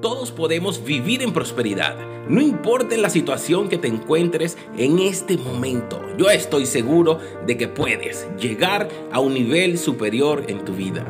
[0.00, 1.96] Todos podemos vivir en prosperidad,
[2.28, 6.00] no importa la situación que te encuentres en este momento.
[6.16, 11.04] Yo estoy seguro de que puedes llegar a un nivel superior en tu vida.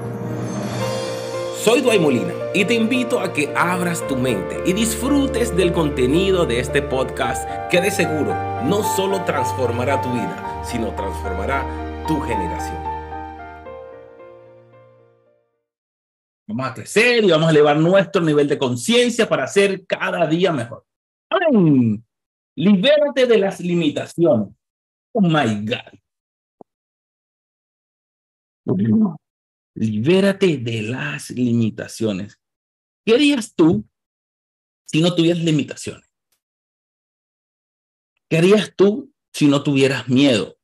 [1.62, 6.46] Soy Duay Molina y te invito a que abras tu mente y disfrutes del contenido
[6.46, 8.34] de este podcast que de seguro
[8.64, 12.87] no solo transformará tu vida, sino transformará tu generación.
[16.48, 20.50] Vamos a crecer y vamos a elevar nuestro nivel de conciencia para ser cada día
[20.50, 20.86] mejor.
[21.28, 22.02] ¡Ay!
[22.56, 24.48] Libérate de las limitaciones.
[25.12, 25.98] Oh my God.
[29.74, 32.40] Libérate de las limitaciones.
[33.04, 33.86] ¿Qué harías tú
[34.86, 36.08] si no tuvieras limitaciones?
[38.30, 40.56] ¿Qué harías tú si no tuvieras miedo?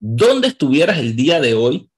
[0.00, 1.90] ¿Dónde estuvieras el día de hoy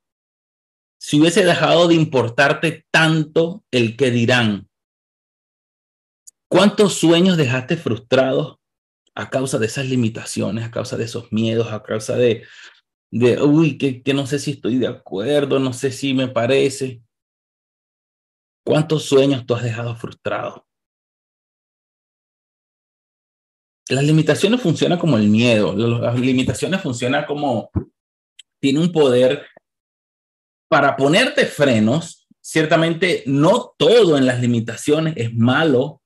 [0.98, 4.68] si hubiese dejado de importarte tanto el que dirán?
[6.48, 8.56] ¿Cuántos sueños dejaste frustrados
[9.14, 12.44] a causa de esas limitaciones, a causa de esos miedos, a causa de,
[13.10, 17.02] de uy, que, que no sé si estoy de acuerdo, no sé si me parece?
[18.64, 20.62] ¿Cuántos sueños tú has dejado frustrados?
[23.88, 27.70] Las limitaciones funcionan como el miedo, las limitaciones funcionan como,
[28.60, 29.46] tiene un poder
[30.68, 36.02] para ponerte frenos, ciertamente no todo en las limitaciones es malo.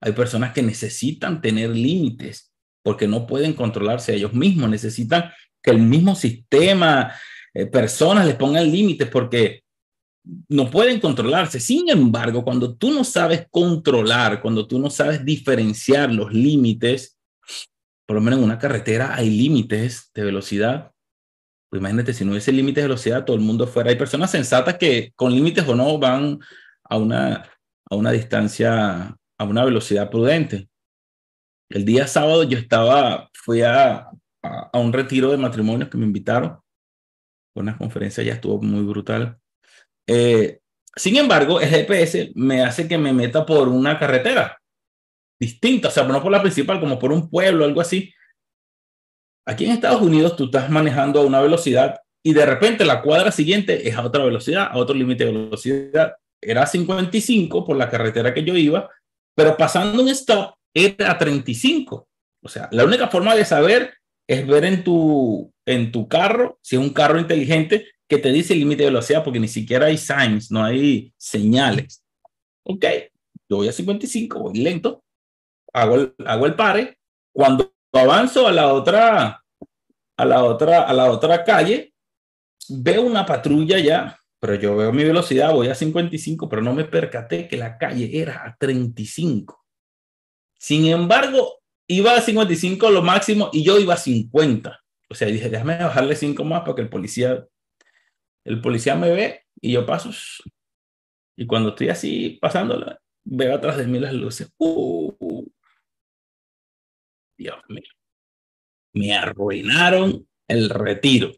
[0.00, 5.30] Hay personas que necesitan tener límites porque no pueden controlarse ellos mismos, necesitan
[5.62, 7.12] que el mismo sistema,
[7.54, 9.62] eh, personas les pongan límites porque
[10.48, 11.60] no pueden controlarse.
[11.60, 17.18] Sin embargo, cuando tú no sabes controlar, cuando tú no sabes diferenciar los límites,
[18.06, 20.92] por lo menos en una carretera hay límites de velocidad,
[21.70, 23.90] pues imagínate, si no hubiese límites de velocidad, todo el mundo fuera.
[23.90, 26.38] Hay personas sensatas que con límites o no van
[26.84, 27.44] a una,
[27.90, 30.68] a una distancia, a una velocidad prudente.
[31.68, 34.08] El día sábado yo estaba, fui a,
[34.42, 36.58] a, un retiro de matrimonios que me invitaron.
[37.54, 39.38] Una conferencia ya estuvo muy brutal.
[40.06, 40.60] Eh,
[40.96, 44.58] sin embargo, el GPS me hace que me meta por una carretera
[45.38, 48.12] distinta, o sea, no por la principal, como por un pueblo, algo así.
[49.48, 53.32] Aquí en Estados Unidos tú estás manejando a una velocidad y de repente la cuadra
[53.32, 56.16] siguiente es a otra velocidad, a otro límite de velocidad.
[56.38, 58.90] Era 55 por la carretera que yo iba,
[59.34, 62.06] pero pasando un stop era a 35.
[62.42, 63.94] O sea, la única forma de saber
[64.28, 68.52] es ver en tu, en tu carro, si es un carro inteligente, que te dice
[68.52, 72.04] el límite de velocidad, porque ni siquiera hay signs, no hay señales.
[72.64, 72.84] Ok,
[73.48, 75.02] yo voy a 55, voy lento,
[75.72, 76.98] hago el, hago el pare.
[77.32, 79.44] Cuando avanzo a la otra,
[80.16, 81.94] a la otra, a la otra calle,
[82.68, 86.84] veo una patrulla ya, pero yo veo mi velocidad, voy a 55, pero no me
[86.84, 89.64] percaté que la calle era a 35.
[90.58, 94.80] Sin embargo, iba a 55 lo máximo y yo iba a 50.
[95.10, 97.46] O sea, dije, déjame bajarle 5 más porque el policía,
[98.44, 100.10] el policía me ve y yo paso.
[101.36, 104.52] Y cuando estoy así pasándola, veo atrás de mí las luces.
[104.58, 105.37] Uh,
[107.38, 107.90] Dios mío.
[108.94, 111.32] Me arruinaron el retiro.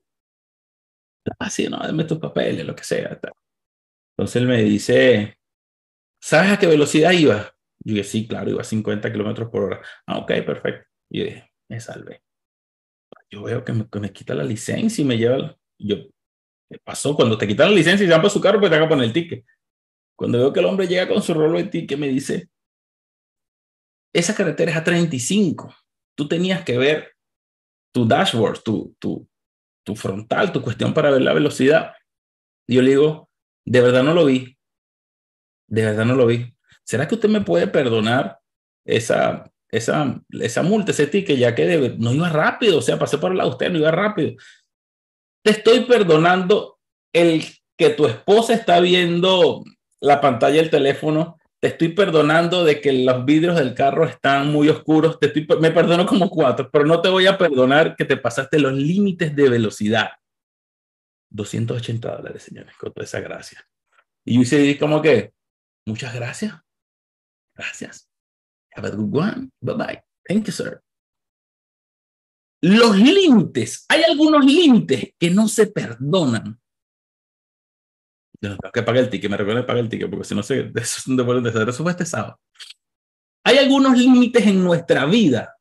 [1.39, 3.21] Así, no, dame tus papeles, lo que sea.
[4.17, 5.39] Entonces él me dice,
[6.21, 7.55] ¿sabes a qué velocidad iba?
[7.85, 9.83] Yo dije, sí, claro, iba a 50 kilómetros por hora.
[10.07, 10.89] Ah, ok, perfecto.
[11.11, 12.23] Yo dije, me salvé.
[13.31, 15.57] Yo veo que me, quita la licencia y me lleva.
[15.79, 15.97] Yo,
[16.69, 17.15] ¿qué pasó?
[17.15, 19.13] Cuando te quitan la licencia y se van su carro, pues te hagan poner el
[19.13, 19.45] ticket.
[20.17, 22.49] Cuando veo que el hombre llega con su rolo de ticket, me dice,
[24.13, 25.75] esa carretera es a 35
[26.21, 27.15] tú tenías que ver
[27.95, 29.27] tu dashboard, tu, tu,
[29.87, 31.95] tu frontal, tu cuestión para ver la velocidad.
[32.69, 33.31] Yo le digo,
[33.65, 34.59] de verdad no lo vi.
[35.67, 36.55] De verdad no lo vi.
[36.85, 38.39] ¿Será que usted me puede perdonar
[38.85, 42.81] esa, esa, esa multa, ese ticket, ya que no iba rápido?
[42.81, 44.35] O sea, pasé por el lado de usted, no iba rápido.
[45.43, 46.81] Te estoy perdonando
[47.15, 47.45] el
[47.79, 49.65] que tu esposa está viendo
[50.03, 54.71] la pantalla del teléfono te estoy perdonando de que los vidrios del carro están muy
[54.71, 58.17] oscuros, te estoy, me perdono como cuatro, pero no te voy a perdonar que te
[58.17, 60.13] pasaste los límites de velocidad.
[61.29, 63.65] 280 dólares, señores, con toda esa gracia.
[64.25, 65.33] Y yo hice como que,
[65.87, 66.55] muchas gracias.
[67.55, 68.09] Gracias.
[68.75, 69.51] Have a good one.
[69.61, 70.03] Bye bye.
[70.27, 70.81] Thank you, sir.
[72.63, 76.59] Los límites, hay algunos límites que no se perdonan
[78.73, 80.81] que pagar el ticket, me recuerdo que pagar el ticket, porque si no sé, de
[80.81, 82.41] eso fue este sábado.
[83.45, 85.57] Hay algunos límites en nuestra vida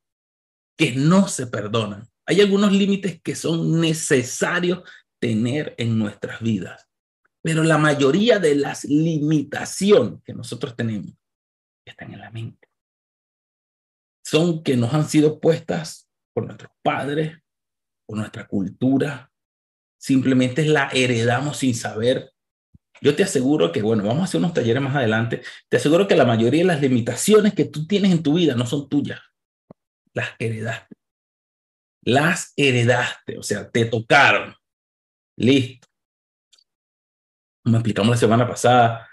[0.77, 2.07] que no se perdonan.
[2.25, 4.83] Hay algunos límites que son necesarios
[5.19, 6.87] tener en nuestras vidas.
[7.41, 11.13] Pero la mayoría de las limitaciones que nosotros tenemos
[11.85, 12.67] están en la mente.
[14.23, 17.37] Son que nos han sido puestas por nuestros padres,
[18.05, 19.31] por nuestra cultura.
[19.97, 22.31] Simplemente la heredamos sin saber.
[23.01, 25.41] Yo te aseguro que, bueno, vamos a hacer unos talleres más adelante.
[25.69, 28.65] Te aseguro que la mayoría de las limitaciones que tú tienes en tu vida no
[28.65, 29.19] son tuyas.
[30.13, 30.95] Las heredaste.
[32.03, 34.55] Las heredaste, o sea, te tocaron.
[35.37, 35.87] Listo.
[37.63, 39.09] Como explicamos la semana pasada,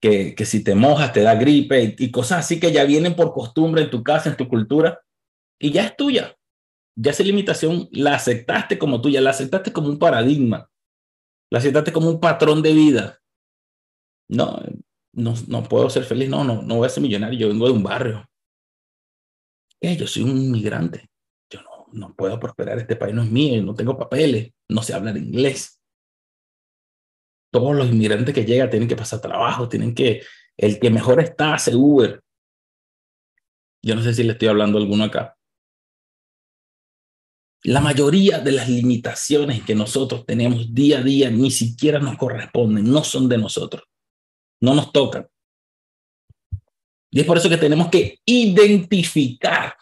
[0.00, 3.32] que, que si te mojas te da gripe y, cosas así que ya vienen por
[3.32, 5.00] costumbre en tu casa, en tu cultura,
[5.58, 6.36] y ya es tuya.
[6.98, 10.70] Ya esa limitación la aceptaste como tuya, la aceptaste como un paradigma,
[11.50, 13.20] la aceptaste como un patrón de vida.
[14.28, 14.60] No,
[15.12, 17.72] no, no puedo ser feliz, no, no, no voy a ser millonario, yo vengo de
[17.72, 18.28] un barrio.
[19.80, 21.08] Eh, yo soy un inmigrante,
[21.50, 24.94] yo no, no puedo prosperar, este país no es mío, no tengo papeles, no sé
[24.94, 25.76] hablar inglés
[27.50, 30.22] todos los inmigrantes que llegan tienen que pasar trabajo, tienen que,
[30.56, 32.20] el que mejor está hace Uber.
[33.82, 35.36] Yo no sé si le estoy hablando a alguno acá.
[37.62, 42.90] La mayoría de las limitaciones que nosotros tenemos día a día ni siquiera nos corresponden,
[42.90, 43.84] no son de nosotros,
[44.60, 45.28] no nos tocan.
[47.10, 49.76] Y es por eso que tenemos que identificar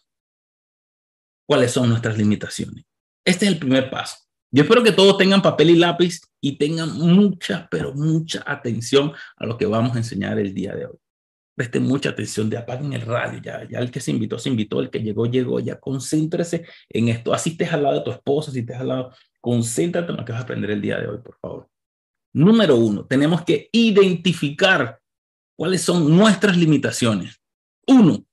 [1.47, 2.85] cuáles son nuestras limitaciones.
[3.25, 4.17] Este es el primer paso.
[4.53, 9.47] Yo espero que todos tengan papel y lápiz y tengan mucha, pero mucha atención a
[9.47, 10.97] lo que vamos a enseñar el día de hoy.
[11.57, 14.81] Presten mucha atención, de apaguen el radio, ya, ya el que se invitó, se invitó,
[14.81, 17.35] el que llegó, llegó, ya concéntrese en esto.
[17.35, 20.33] Así estés al lado de tu esposa, si estés al lado, concéntrate en lo que
[20.33, 21.69] vas a aprender el día de hoy, por favor.
[22.35, 25.01] Número uno, tenemos que identificar
[25.57, 27.41] cuáles son nuestras limitaciones.
[27.87, 28.27] Uno,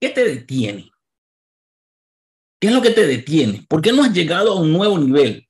[0.00, 0.90] ¿qué te detiene?
[2.60, 3.66] ¿Qué es lo que te detiene?
[3.68, 5.46] ¿Por qué no has llegado a un nuevo nivel?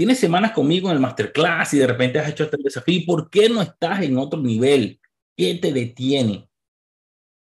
[0.00, 3.50] tienes semanas conmigo en el masterclass y de repente has hecho este desafío, ¿por qué
[3.50, 4.98] no estás en otro nivel?
[5.36, 6.48] ¿Qué te detiene?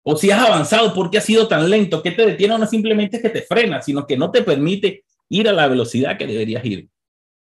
[0.02, 2.02] O si has avanzado, ¿por qué has sido tan lento?
[2.02, 2.58] ¿Qué te detiene?
[2.58, 6.18] No simplemente es que te frena, sino que no te permite ir a la velocidad
[6.18, 6.90] que deberías ir.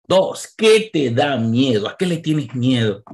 [0.08, 1.86] Dos, ¿qué te da miedo?
[1.86, 3.04] ¿A qué le tienes miedo?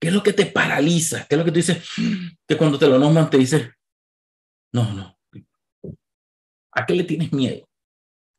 [0.00, 1.26] ¿Qué es lo que te paraliza?
[1.28, 1.84] ¿Qué es lo que te dices?
[2.48, 3.68] Que cuando te lo nombran te dices,
[4.72, 5.18] no, no.
[6.72, 7.68] ¿A qué le tienes miedo?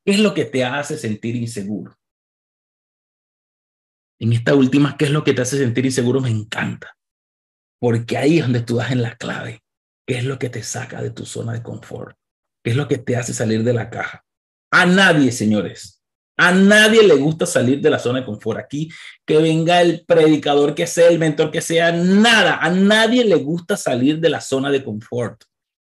[0.06, 1.96] ¿Qué es lo que te hace sentir inseguro?
[4.20, 6.22] En esta última, ¿qué es lo que te hace sentir inseguro?
[6.22, 6.98] Me encanta.
[7.80, 9.62] Porque ahí es donde tú das en la clave.
[10.08, 12.18] ¿Qué es lo que te saca de tu zona de confort?
[12.64, 14.26] ¿Qué es lo que te hace salir de la caja?
[14.72, 15.99] A nadie, señores.
[16.42, 18.60] A nadie le gusta salir de la zona de confort.
[18.60, 18.90] Aquí,
[19.26, 22.60] que venga el predicador, que sea el mentor, que sea nada.
[22.62, 25.44] A nadie le gusta salir de la zona de confort.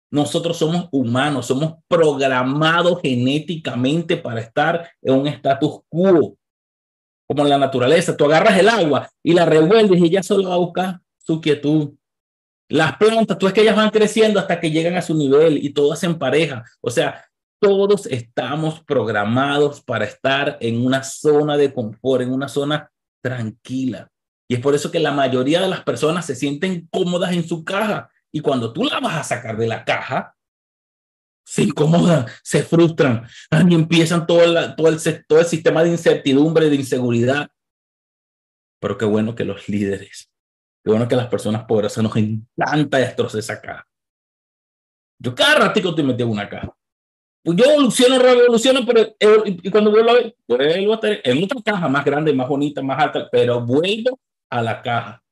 [0.08, 6.38] Nosotros somos humanos, somos programados genéticamente para estar en un status quo,
[7.26, 8.16] como en la naturaleza.
[8.16, 11.94] Tú agarras el agua y la revuelves y ella solo va a buscar su quietud.
[12.68, 15.70] Las plantas, tú es que ellas van creciendo hasta que llegan a su nivel y
[15.70, 16.64] todas en pareja.
[16.80, 17.25] O sea,
[17.60, 22.90] todos estamos programados para estar en una zona de confort, en una zona
[23.22, 24.10] tranquila.
[24.48, 27.64] Y es por eso que la mayoría de las personas se sienten cómodas en su
[27.64, 30.36] caja y cuando tú la vas a sacar de la caja,
[31.44, 33.26] se incomodan, se frustran
[33.68, 37.48] y empiezan todo, todo, el, todo el sistema de incertidumbre, de inseguridad.
[38.80, 40.30] Pero qué bueno que los líderes,
[40.84, 43.86] qué bueno que las personas poderosas nos encanta destrozar esa caja.
[45.18, 46.75] Yo cada ratico te metí en una caja.
[47.54, 51.88] Yo evoluciono, revoluciono, pero y cuando vuelvo a ver, vuelvo a estar en otra caja
[51.88, 54.18] más grande, más bonita, más alta, pero vuelvo
[54.50, 55.22] a la caja.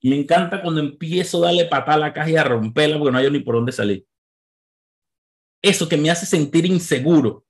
[0.00, 3.18] Me encanta cuando empiezo a darle patada a la caja y a romperla porque no
[3.18, 4.06] hay ni por dónde salir.
[5.60, 7.44] Eso que me hace sentir inseguro.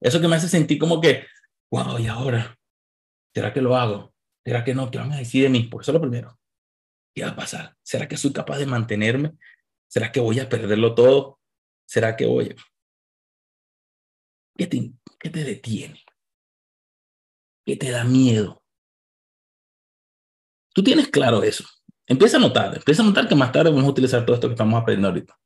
[0.00, 1.24] Eso que me hace sentir como que,
[1.70, 2.58] wow, ¿y ahora?
[3.32, 4.12] ¿Será que lo hago?
[4.44, 4.90] ¿Será que no?
[4.90, 5.62] ¿Qué van a decir de mí?
[5.64, 6.36] Porque eso es lo primero.
[7.14, 7.76] ¿Qué va a pasar?
[7.82, 9.34] ¿Será que soy capaz de mantenerme?
[9.86, 11.38] ¿Será que voy a perderlo todo?
[11.86, 12.56] ¿Será que voy?
[14.56, 16.04] ¿Qué te, qué te detiene?
[17.64, 18.62] ¿Qué te da miedo?
[20.74, 21.64] Tú tienes claro eso.
[22.06, 24.54] Empieza a notar, empieza a notar que más tarde vamos a utilizar todo esto que
[24.54, 25.38] estamos aprendiendo ahorita.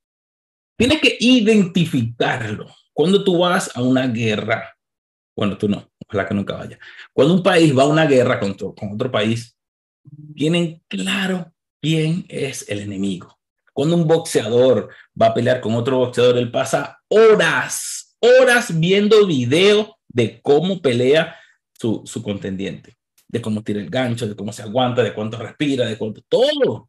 [0.76, 2.66] Tienes que identificarlo.
[2.92, 4.76] Cuando tú vas a una guerra,
[5.36, 6.78] bueno, tú no, ojalá que nunca vaya.
[7.12, 9.56] Cuando un país va a una guerra con, con otro país,
[10.34, 13.38] tienen claro quién es el enemigo.
[13.72, 18.05] Cuando un boxeador va a pelear con otro boxeador, él pasa horas,
[18.40, 21.36] horas viendo video de cómo pelea
[21.72, 22.96] su, su contendiente
[23.28, 26.88] de cómo tira el gancho, de cómo se aguanta, de cuánto respira, de cuánto, todo.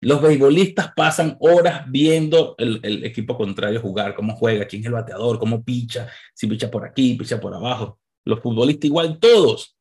[0.00, 4.92] Los beisbolistas pasan horas viendo el, el, equipo contrario jugar, cómo juega, quién es el
[4.92, 7.98] bateador, cómo picha, si picha por aquí, picha por abajo.
[8.24, 9.76] Los futbolistas igual, todos.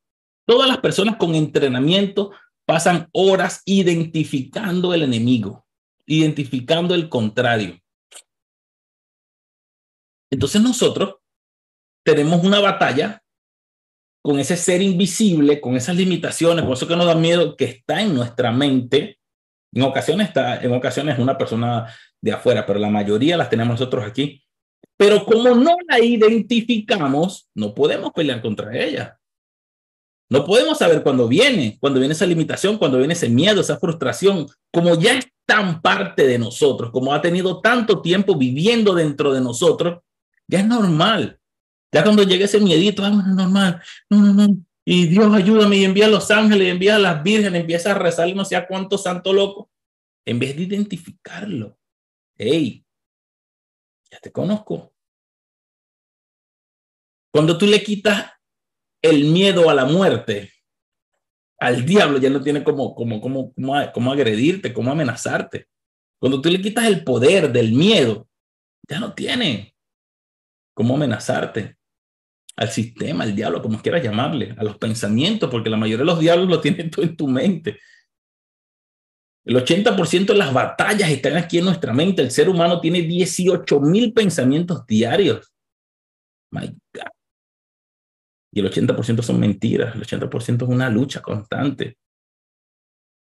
[0.46, 2.32] Todas las personas con entrenamiento
[2.66, 5.66] pasan horas identificando el enemigo,
[6.06, 7.80] identificando el contrario.
[10.34, 11.18] Entonces nosotros
[12.04, 13.22] tenemos una batalla
[14.24, 18.02] con ese ser invisible, con esas limitaciones, por eso que nos da miedo, que está
[18.02, 19.20] en nuestra mente.
[19.72, 21.88] En ocasiones está, en ocasiones una persona
[22.20, 24.44] de afuera, pero la mayoría las tenemos nosotros aquí.
[24.98, 29.20] Pero como no la identificamos, no podemos pelear contra ella.
[30.32, 34.48] No podemos saber cuándo viene, cuando viene esa limitación, cuando viene ese miedo, esa frustración,
[34.72, 39.42] como ya es tan parte de nosotros, como ha tenido tanto tiempo viviendo dentro de
[39.42, 40.00] nosotros,
[40.48, 41.40] ya es normal.
[41.92, 44.58] Ya cuando llegue ese miedito, ah, es normal, no, no, no.
[44.86, 48.34] Y Dios ayúdame y envía a los ángeles, envía a las vírgenes, empieza a rezar
[48.36, 49.72] no sé a cuánto santo loco,
[50.26, 51.78] en vez de identificarlo.
[52.36, 52.84] Hey,
[54.12, 54.94] ya te conozco.
[57.32, 58.32] Cuando tú le quitas
[59.02, 60.52] el miedo a la muerte,
[61.60, 65.68] al diablo ya no tiene como, como, como, como, como agredirte, como amenazarte.
[66.20, 68.28] Cuando tú le quitas el poder del miedo,
[68.88, 69.73] ya no tiene
[70.74, 71.78] cómo amenazarte
[72.56, 76.20] al sistema, al diablo, como quieras llamarle, a los pensamientos, porque la mayoría de los
[76.20, 77.80] diablos lo tienen tú en tu mente.
[79.46, 82.22] El 80% de las batallas están aquí en nuestra mente.
[82.22, 85.54] El ser humano tiene 18 mil pensamientos diarios.
[86.52, 87.12] My God.
[88.54, 89.96] Y el 80% son mentiras.
[89.96, 91.98] El 80% es una lucha constante.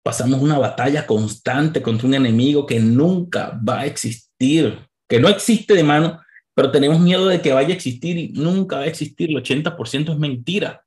[0.05, 5.73] Pasamos una batalla constante contra un enemigo que nunca va a existir, que no existe
[5.73, 6.21] de mano,
[6.55, 9.31] pero tenemos miedo de que vaya a existir y nunca va a existir.
[9.31, 10.87] El 80% es mentira.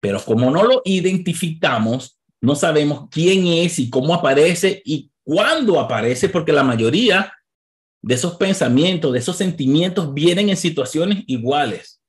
[0.00, 6.28] Pero como no lo identificamos, no sabemos quién es y cómo aparece y cuándo aparece,
[6.28, 7.32] porque la mayoría
[8.02, 12.00] de esos pensamientos, de esos sentimientos vienen en situaciones iguales.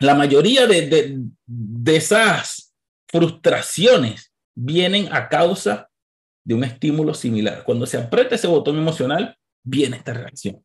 [0.00, 2.74] La mayoría de, de, de esas
[3.06, 5.88] frustraciones vienen a causa
[6.44, 7.62] de un estímulo similar.
[7.64, 10.64] Cuando se aprieta ese botón emocional, viene esta reacción.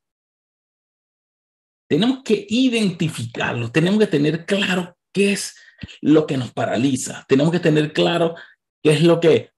[1.89, 5.55] Tenemos que identificarlo, tenemos que tener claro qué es
[6.01, 8.35] lo que nos paraliza, tenemos que tener claro
[8.83, 9.51] qué es lo que...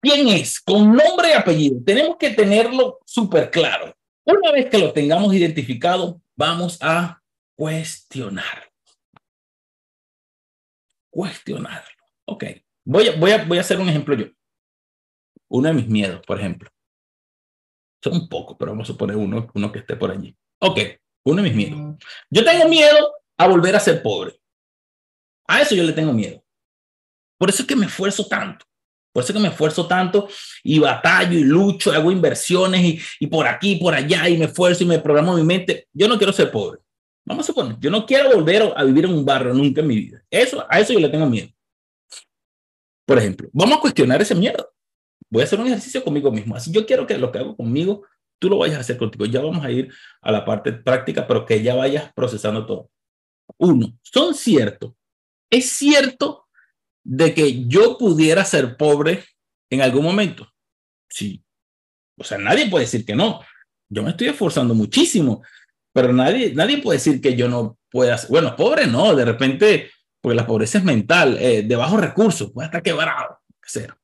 [0.00, 0.60] ¿Quién es?
[0.60, 1.82] Con nombre y apellido.
[1.84, 3.96] Tenemos que tenerlo súper claro.
[4.24, 7.20] Una vez que lo tengamos identificado, vamos a
[7.56, 8.70] cuestionar.
[11.10, 12.04] Cuestionarlo.
[12.26, 12.44] Ok.
[12.84, 14.26] Voy a, voy, a, voy a hacer un ejemplo yo.
[15.48, 16.70] Uno de mis miedos, por ejemplo.
[18.02, 20.36] Son un poco, pero vamos a poner uno, uno que esté por allí.
[20.60, 20.78] Ok,
[21.24, 21.96] uno de mis miedos.
[22.30, 24.38] Yo tengo miedo a volver a ser pobre.
[25.48, 26.42] A eso yo le tengo miedo.
[27.38, 28.64] Por eso es que me esfuerzo tanto.
[29.12, 30.28] Por eso es que me esfuerzo tanto
[30.62, 34.44] y batallo y lucho, hago inversiones y, y por aquí y por allá y me
[34.44, 35.88] esfuerzo y me programo mi mente.
[35.92, 36.80] Yo no quiero ser pobre.
[37.24, 39.96] Vamos a suponer, yo no quiero volver a vivir en un barrio nunca en mi
[39.96, 40.22] vida.
[40.30, 41.48] Eso, a eso yo le tengo miedo.
[43.04, 44.75] Por ejemplo, vamos a cuestionar ese miedo
[45.30, 46.56] voy a hacer un ejercicio conmigo mismo.
[46.56, 48.02] Así yo quiero que lo que hago conmigo,
[48.38, 49.26] tú lo vayas a hacer contigo.
[49.26, 49.92] Ya vamos a ir
[50.22, 52.90] a la parte práctica, pero que ya vayas procesando todo.
[53.58, 54.92] Uno, son ciertos.
[55.50, 56.46] Es cierto
[57.04, 59.24] de que yo pudiera ser pobre
[59.70, 60.48] en algún momento.
[61.08, 61.42] Sí.
[62.18, 63.40] O sea, nadie puede decir que no.
[63.88, 65.42] Yo me estoy esforzando muchísimo,
[65.92, 68.30] pero nadie, nadie puede decir que yo no pueda ser.
[68.30, 69.90] Bueno, pobre no, de repente,
[70.20, 73.96] porque la pobreza es mental, eh, de bajos recursos, puede estar quebrado, cero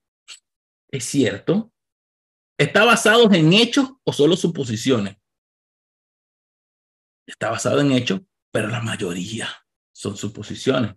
[0.92, 1.72] es cierto?
[2.58, 5.16] ¿Está basado en hechos o solo suposiciones?
[7.26, 8.20] Está basado en hechos,
[8.52, 9.48] pero la mayoría
[9.92, 10.94] son suposiciones.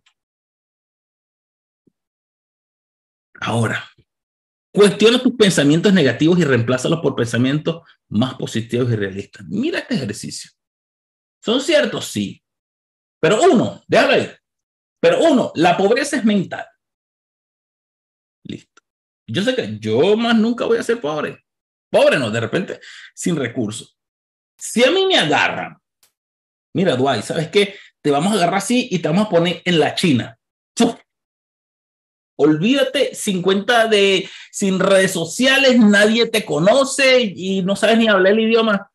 [3.42, 3.90] Ahora,
[4.74, 9.46] cuestiona tus pensamientos negativos y reemplázalos por pensamientos más positivos y realistas.
[9.48, 10.52] Mira este ejercicio.
[11.44, 12.08] ¿Son ciertos?
[12.08, 12.44] Sí.
[13.22, 14.32] Pero uno, déjalo ahí.
[15.00, 16.66] Pero uno, la pobreza es mental.
[19.28, 21.44] Yo sé que yo más nunca voy a ser pobre.
[21.90, 22.80] Pobre no, de repente,
[23.14, 23.98] sin recursos.
[24.58, 25.78] Si a mí me agarran,
[26.74, 27.76] mira, Dwight, ¿sabes qué?
[28.02, 30.38] Te vamos a agarrar así y te vamos a poner en la China.
[32.38, 38.42] Olvídate, 50 de sin redes sociales, nadie te conoce y no sabes ni hablar el
[38.42, 38.92] idioma.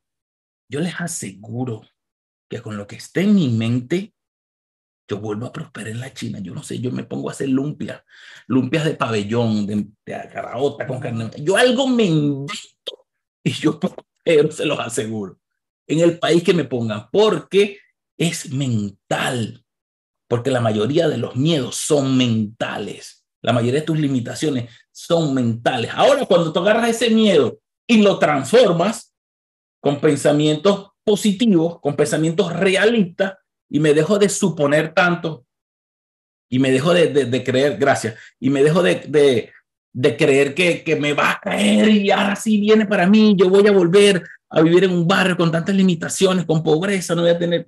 [0.68, 1.82] Yo les aseguro
[2.50, 4.12] que con lo que esté en mi mente,
[5.10, 6.38] yo vuelvo a prosperar en la China.
[6.38, 8.00] Yo no sé, yo me pongo a hacer lumpias,
[8.46, 11.28] lumpias de pabellón, de, de con carne.
[11.38, 13.08] Yo algo me invento
[13.42, 15.40] y yo prospero, se los aseguro,
[15.88, 17.78] en el país que me pongan, porque
[18.16, 19.64] es mental,
[20.28, 23.26] porque la mayoría de los miedos son mentales.
[23.42, 25.90] La mayoría de tus limitaciones son mentales.
[25.92, 29.12] Ahora, cuando tú agarras ese miedo y lo transformas
[29.80, 33.39] con pensamientos positivos, con pensamientos realistas,
[33.70, 35.46] y me dejo de suponer tanto
[36.48, 39.52] y me dejo de, creer, gracias, y me dejo de,
[39.92, 43.48] de creer que, que, me va a caer y ahora sí viene para mí, yo
[43.48, 47.30] voy a volver a vivir en un barrio con tantas limitaciones, con pobreza, no voy
[47.30, 47.66] a tener...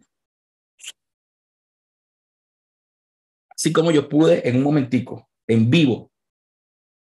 [3.50, 6.10] Así como yo pude en un momentico, en vivo,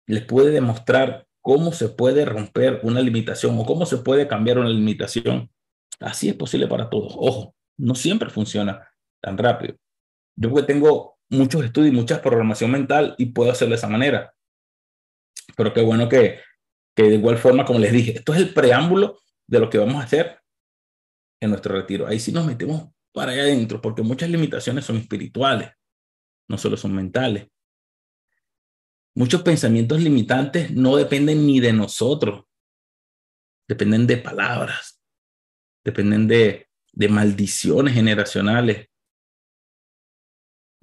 [0.07, 4.69] les pude demostrar cómo se puede romper una limitación o cómo se puede cambiar una
[4.69, 5.51] limitación.
[5.99, 7.15] Así es posible para todos.
[7.17, 8.89] Ojo, no siempre funciona
[9.21, 9.77] tan rápido.
[10.37, 14.35] Yo porque tengo muchos estudios y mucha programación mental y puedo hacerlo de esa manera.
[15.57, 16.41] Pero qué bueno que,
[16.95, 19.97] que de igual forma, como les dije, esto es el preámbulo de lo que vamos
[19.97, 20.41] a hacer
[21.41, 22.07] en nuestro retiro.
[22.07, 25.71] Ahí sí nos metemos para allá adentro, porque muchas limitaciones son espirituales,
[26.49, 27.49] no solo son mentales.
[29.15, 32.45] Muchos pensamientos limitantes no dependen ni de nosotros,
[33.67, 35.03] dependen de palabras,
[35.83, 36.66] dependen de,
[36.97, 38.89] de maldiciones generacionales,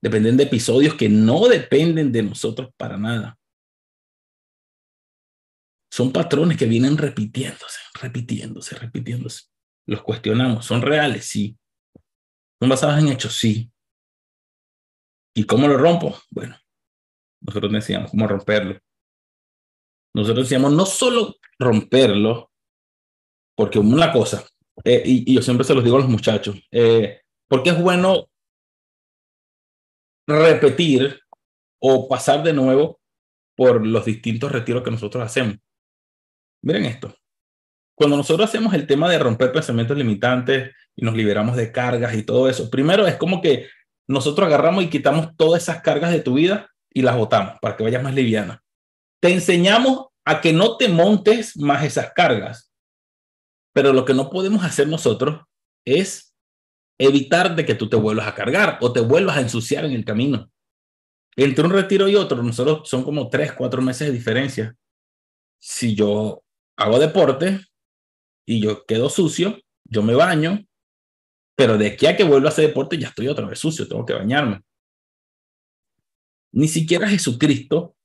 [0.01, 3.37] dependen de episodios que no dependen de nosotros para nada.
[5.91, 9.43] Son patrones que vienen repitiéndose, repitiéndose, repitiéndose.
[9.87, 10.65] Los cuestionamos.
[10.65, 11.25] ¿Son reales?
[11.25, 11.57] Sí.
[12.59, 13.35] ¿Son basados en hechos?
[13.35, 13.71] Sí.
[15.35, 16.17] ¿Y cómo lo rompo?
[16.29, 16.57] Bueno,
[17.41, 18.79] nosotros decíamos cómo romperlo.
[20.15, 22.51] Nosotros decíamos no solo romperlo,
[23.55, 24.45] porque una cosa,
[24.83, 28.27] eh, y, yo siempre se los digo a los muchachos, eh, porque es bueno
[30.27, 31.19] repetir
[31.79, 32.99] o pasar de nuevo
[33.55, 35.57] por los distintos retiros que nosotros hacemos.
[36.63, 37.13] Miren esto.
[37.95, 42.23] Cuando nosotros hacemos el tema de romper pensamientos limitantes y nos liberamos de cargas y
[42.23, 43.67] todo eso, primero es como que
[44.07, 47.83] nosotros agarramos y quitamos todas esas cargas de tu vida y las botamos para que
[47.83, 48.63] vayas más liviana.
[49.21, 52.62] Te enseñamos a que no te montes más esas cargas.
[53.73, 55.41] Pero lo que no podemos hacer nosotros
[55.85, 56.33] es
[56.97, 60.05] evitar de que tú te vuelvas a cargar o te vuelvas a ensuciar en el
[60.05, 60.51] camino.
[61.35, 64.75] Entre un retiro y otro, nosotros son como tres, cuatro meses de diferencia.
[65.59, 66.43] Si yo
[66.77, 67.61] hago deporte
[68.45, 70.63] y yo quedo sucio, yo me baño,
[71.55, 74.05] pero de aquí a que vuelva a hacer deporte ya estoy otra vez sucio, tengo
[74.05, 74.61] que bañarme.
[76.51, 77.95] Ni siquiera Jesucristo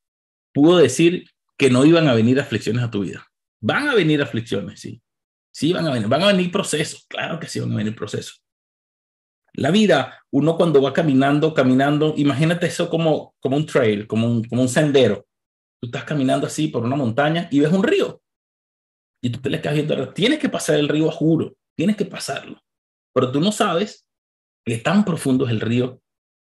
[0.53, 1.29] pudo decir
[1.59, 3.27] que no iban a venir aflicciones a tu vida.
[3.61, 5.03] Van a venir aflicciones, sí.
[5.59, 6.07] Sí, van a venir.
[6.07, 7.05] Van a venir procesos.
[7.09, 8.45] Claro que sí van a venir procesos.
[9.55, 14.45] La vida, uno cuando va caminando, caminando, imagínate eso como, como un trail, como un,
[14.45, 15.27] como un sendero.
[15.81, 18.23] Tú estás caminando así por una montaña y ves un río
[19.21, 22.63] y tú te le estás viendo, tienes que pasar el río juro, tienes que pasarlo,
[23.13, 24.07] pero tú no sabes
[24.65, 26.01] qué tan profundo es el río,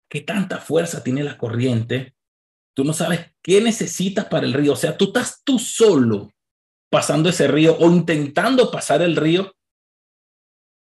[0.10, 2.16] qué tanta fuerza tiene la corriente,
[2.76, 6.32] tú no sabes qué necesitas para el río, o sea, tú estás tú solo
[6.94, 9.56] pasando ese río o intentando pasar el río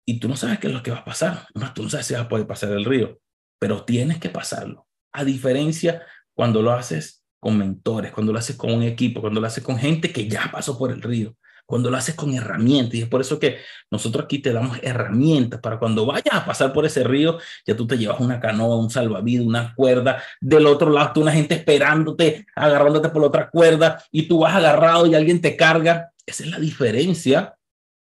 [0.07, 2.07] y tú no sabes qué es lo que va a pasar, no, tú no sabes
[2.07, 3.19] si vas a poder pasar el río,
[3.59, 6.01] pero tienes que pasarlo, a diferencia
[6.33, 9.77] cuando lo haces con mentores, cuando lo haces con un equipo, cuando lo haces con
[9.77, 11.37] gente que ya pasó por el río
[11.69, 12.95] cuando lo haces con herramientas.
[12.95, 13.59] Y es por eso que
[13.91, 17.85] nosotros aquí te damos herramientas para cuando vayas a pasar por ese río, ya tú
[17.85, 20.23] te llevas una canoa, un salvavidas, una cuerda.
[20.41, 24.55] Del otro lado, tú una gente esperándote, agarrándote por la otra cuerda y tú vas
[24.55, 26.11] agarrado y alguien te carga.
[26.25, 27.55] Esa es la diferencia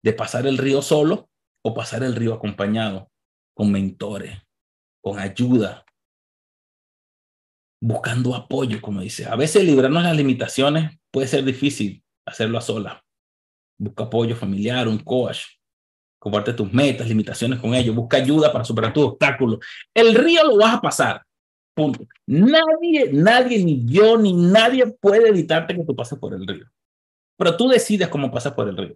[0.03, 1.29] de pasar el río solo
[1.63, 3.09] o pasar el río acompañado,
[3.53, 4.37] con mentores,
[5.01, 5.85] con ayuda,
[7.81, 9.27] buscando apoyo, como dice.
[9.27, 13.04] A veces librarnos las limitaciones puede ser difícil hacerlo a solas
[13.77, 15.39] Busca apoyo familiar, un coach.
[16.19, 17.95] Comparte tus metas, limitaciones con ellos.
[17.95, 19.59] Busca ayuda para superar tus obstáculos.
[19.93, 21.21] El río lo vas a pasar.
[21.73, 22.07] Punto.
[22.25, 26.65] Nadie, nadie, ni yo, ni nadie puede evitarte que tú pases por el río.
[27.37, 28.95] Pero tú decides cómo pasas por el río.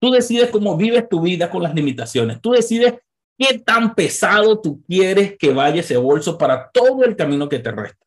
[0.00, 2.40] Tú decides cómo vives tu vida con las limitaciones.
[2.40, 2.94] Tú decides
[3.38, 7.70] qué tan pesado tú quieres que vaya ese bolso para todo el camino que te
[7.70, 8.04] resta.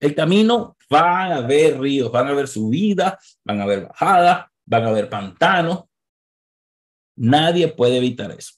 [0.00, 4.84] El camino va a haber ríos, van a haber subidas, van a haber bajadas, van
[4.84, 5.84] a haber pantanos.
[7.16, 8.54] Nadie puede evitar eso.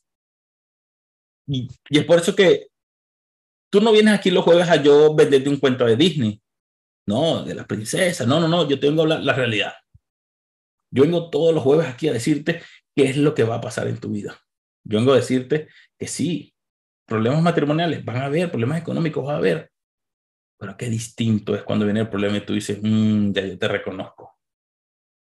[1.46, 2.68] Y, es por eso que
[3.70, 6.40] tú no vienes aquí los jueves a yo venderte un cuento de Disney.
[7.06, 8.26] No, de la princesa.
[8.26, 8.68] No, no, no.
[8.68, 9.74] Yo tengo la, realidad.
[10.90, 12.62] Yo vengo todos los jueves aquí a decirte
[12.94, 14.40] qué es lo que va a pasar en tu vida.
[14.84, 16.54] Yo vengo a decirte que sí,
[17.06, 19.70] problemas matrimoniales van a haber, problemas económicos va a haber.
[20.58, 23.68] Pero qué distinto es cuando viene el problema y tú dices, mm, ya yo te
[23.68, 24.35] reconozco.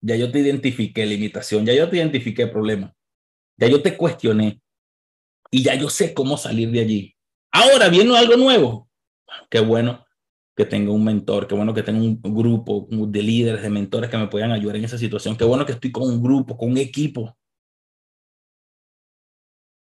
[0.02, 2.94] Ya yo te identifiqué limitación, ya yo te identifiqué problema,
[3.58, 4.62] ya yo te cuestioné
[5.50, 7.16] y ya yo sé cómo salir de allí.
[7.52, 8.90] Ahora viene algo nuevo.
[9.50, 10.06] Qué bueno
[10.56, 14.18] que tenga un mentor, qué bueno que tenga un grupo de líderes, de mentores que
[14.18, 15.38] me puedan ayudar en esa situación.
[15.38, 17.38] Qué bueno que estoy con un grupo, con un equipo.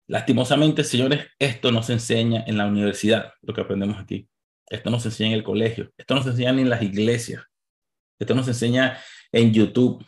[0.08, 4.28] Lastimosamente, señores, esto no se enseña en la universidad, lo que aprendemos aquí.
[4.68, 5.90] Esto no se enseña en el colegio.
[5.96, 7.44] Esto no se enseña ni en las iglesias.
[8.18, 8.98] Esto no se enseña
[9.32, 10.04] en YouTube.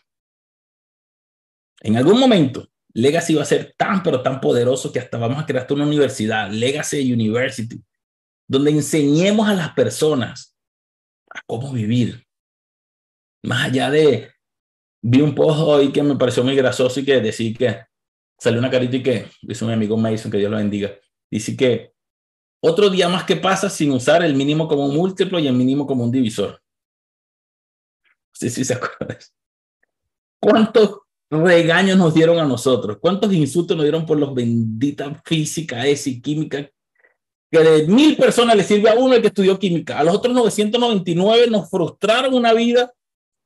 [1.80, 5.46] En algún momento, Legacy va a ser tan, pero tan poderoso que hasta vamos a
[5.46, 7.82] crear una universidad, Legacy University,
[8.46, 10.56] donde enseñemos a las personas
[11.30, 12.24] a cómo vivir.
[13.42, 14.30] Más allá de,
[15.02, 17.84] vi un post hoy que me pareció muy grasoso y que decía que
[18.38, 20.92] salió una carita y que dice un amigo Mason, que Dios lo bendiga,
[21.30, 21.92] dice que
[22.62, 25.86] otro día más que pasa sin usar el mínimo como un múltiplo y el mínimo
[25.86, 26.63] como un divisor.
[28.34, 29.18] Sí, sí, se acuerdan.
[30.40, 30.98] ¿Cuántos
[31.30, 32.98] regaños nos dieron a nosotros?
[33.00, 36.68] ¿Cuántos insultos nos dieron por los benditas física, es y química?
[37.50, 39.98] Que de mil personas le sirve a uno el que estudió química.
[39.98, 42.92] A los otros 999 nos frustraron una vida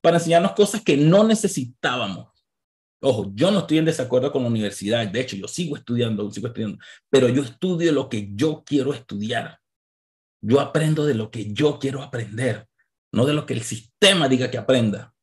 [0.01, 2.29] para enseñarnos cosas que no necesitábamos.
[3.01, 5.07] Ojo, yo no estoy en desacuerdo con la universidad.
[5.07, 6.79] De hecho, yo sigo estudiando, sigo estudiando,
[7.11, 9.61] pero yo estudio lo que yo quiero estudiar.
[10.41, 12.68] Yo aprendo de lo que yo quiero aprender
[13.13, 15.15] no de lo que el sistema diga que aprenda,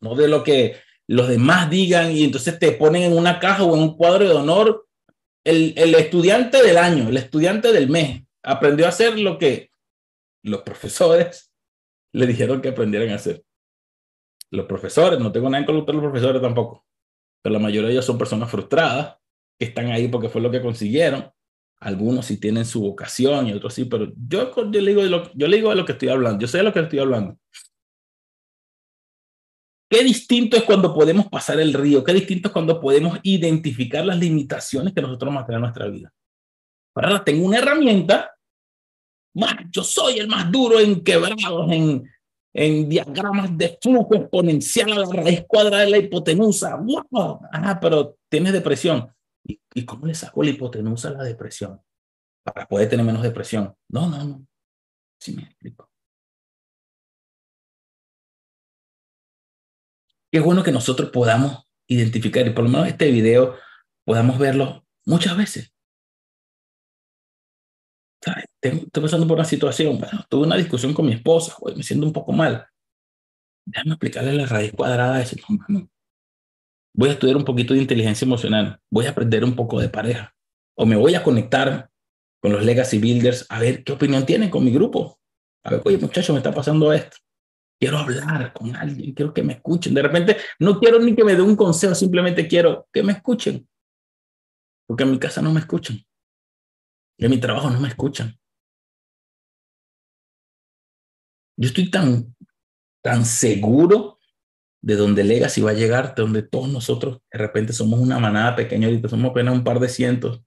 [0.00, 0.76] no de lo que
[1.08, 4.34] los demás digan y entonces te ponen en una caja o en un cuadro de
[4.34, 4.86] honor.
[5.44, 9.70] El, el estudiante del año, el estudiante del mes, aprendió a hacer lo que
[10.42, 11.52] los profesores
[12.12, 13.44] le dijeron que aprendieran a hacer.
[14.50, 16.84] Los profesores, no tengo nada en contra de los profesores tampoco,
[17.42, 19.16] pero la mayoría de ellos son personas frustradas
[19.58, 21.32] que están ahí porque fue lo que consiguieron
[21.80, 25.10] algunos sí tienen su vocación y otros sí, pero yo, le digo de
[25.76, 27.38] lo, que estoy hablando, yo sé de lo que estoy hablando.
[29.88, 34.18] Qué distinto es cuando podemos pasar el río, qué distinto es cuando podemos identificar las
[34.18, 36.12] limitaciones que nosotros nos en nuestra vida.
[37.24, 38.34] Tengo una herramienta,
[39.70, 42.10] yo soy el más duro en quebrados, en,
[42.54, 46.76] en diagramas de flujo exponencial a la raíz cuadrada de la hipotenusa.
[46.76, 47.40] ¡Wow!
[47.52, 49.12] Ah, pero tienes depresión.
[49.46, 51.80] ¿Y, cómo le saco la hipotenusa a la depresión?
[52.44, 53.74] Para poder tener menos depresión.
[53.88, 54.46] No, no, no.
[55.20, 55.90] Sí me explico.
[60.32, 63.56] Qué bueno que nosotros podamos identificar y por lo menos este video
[64.04, 65.72] podamos verlo muchas veces.
[68.60, 72.12] Estoy pasando por una situación, bueno, tuve una discusión con mi esposa, me siento un
[72.12, 72.66] poco mal.
[73.64, 75.40] Déjame explicarle la raíz cuadrada de ese.
[75.68, 75.88] No,
[76.96, 80.34] voy a estudiar un poquito de inteligencia emocional, voy a aprender un poco de pareja,
[80.74, 81.90] o me voy a conectar
[82.40, 85.18] con los legacy builders a ver qué opinión tienen con mi grupo.
[85.64, 87.18] A ver, oye muchachos, me está pasando esto.
[87.78, 89.92] Quiero hablar con alguien, quiero que me escuchen.
[89.92, 93.68] De repente no quiero ni que me dé un consejo, simplemente quiero que me escuchen.
[94.86, 95.98] Porque en mi casa no me escuchan.
[97.18, 98.38] En mi trabajo no me escuchan.
[101.58, 102.34] Yo estoy tan,
[103.02, 104.15] tan seguro
[104.86, 108.54] de donde Legacy va a llegar, de donde todos nosotros de repente somos una manada
[108.54, 110.42] pequeña, ahorita somos apenas un par de cientos,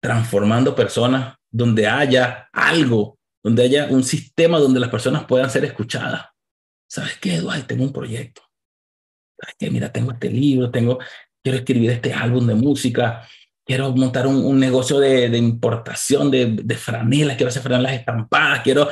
[0.00, 6.26] transformando personas donde haya algo, donde haya un sistema donde las personas puedan ser escuchadas.
[6.88, 7.66] ¿Sabes qué, Eduardo?
[7.66, 8.42] Tengo un proyecto.
[9.36, 9.70] ¿Sabes qué?
[9.72, 11.00] Mira, tengo este libro, tengo,
[11.42, 13.28] quiero escribir este álbum de música,
[13.66, 18.88] quiero montar un, negocio de, de importación de, de, franelas, quiero hacer franelas estampadas, quiero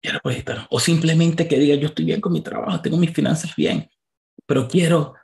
[0.00, 0.66] quiero proyectar.
[0.70, 3.90] O simplemente que diga, yo estoy bien con mi trabajo, tengo mis finanzas bien,
[4.46, 5.14] pero quiero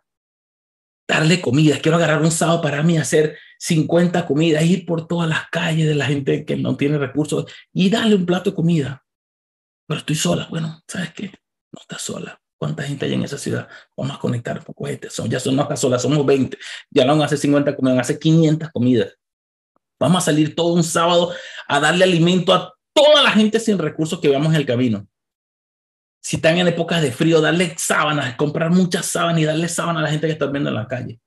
[1.09, 5.49] darle comida, quiero agarrar un sábado para mí, hacer 50 comidas, ir por todas las
[5.51, 9.05] calles de la gente que no tiene recursos y darle un plato de comida.
[9.87, 10.49] Pero estoy sola.
[10.51, 11.27] Bueno, ¿sabes qué?
[11.73, 12.41] No estás sola.
[12.59, 13.69] ¿Cuánta gente hay en esa ciudad?
[13.97, 14.87] Vamos a conectar un poco.
[15.11, 16.59] Son, ya son, no estás sola, somos 20.
[16.91, 19.15] Ya no van a hacer 50 comidas, van a hacer 500 comidas.
[20.01, 21.33] Vamos a salir todo un sábado
[21.69, 25.07] a darle alimento a toda la gente sin recursos que veamos en el camino.
[26.23, 30.05] Si están en épocas de frío, darle sábanas, comprar muchas sábanas y darle sábanas a
[30.05, 31.21] la gente que está viendo en la calle.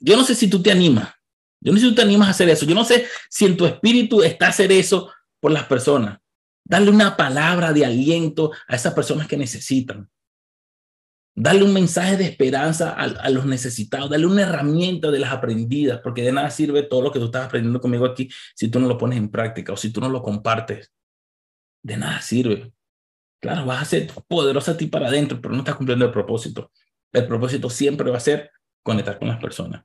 [0.00, 1.14] Yo no sé si tú te animas.
[1.60, 2.64] Yo no sé si tú te animas a hacer eso.
[2.64, 6.18] Yo no sé si en tu espíritu está hacer eso por las personas.
[6.66, 10.10] Darle una palabra de aliento a esas personas que necesitan.
[11.36, 16.22] Darle un mensaje de esperanza a, los necesitados, darle una herramienta de las aprendidas, porque
[16.22, 18.96] de nada sirve todo lo que tú estás aprendiendo conmigo aquí si tú no lo
[18.96, 20.92] pones en práctica o si tú no lo compartes.
[21.82, 22.72] De nada sirve.
[23.40, 26.70] Claro, vas a ser poderosa a ti para adentro, pero no estás cumpliendo el propósito.
[27.12, 28.52] El propósito siempre va a ser
[28.84, 29.84] conectar con las personas.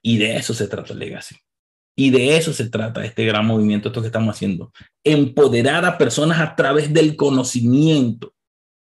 [0.00, 1.36] Y de eso se trata el legacy.
[1.98, 4.70] Y de eso se trata este gran movimiento, esto que estamos haciendo.
[5.02, 8.35] Empoderar a personas a través del conocimiento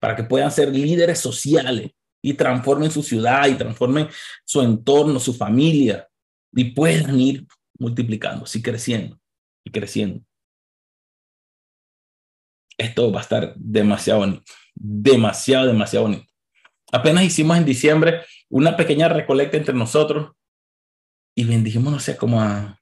[0.04, 4.10] para que puedan ser líderes sociales y transformen su ciudad y transformen
[4.44, 6.10] su entorno, su familia
[6.52, 7.48] y puedan ir
[7.80, 9.18] multiplicándose y creciendo
[9.64, 10.22] y creciendo.
[12.78, 14.44] Esto va a estar demasiado bonito,
[14.76, 16.28] demasiado, demasiado bonito.
[16.92, 20.34] Apenas hicimos en diciembre una pequeña recolecta entre nosotros
[21.34, 22.78] y bendijimos, no sé, como a,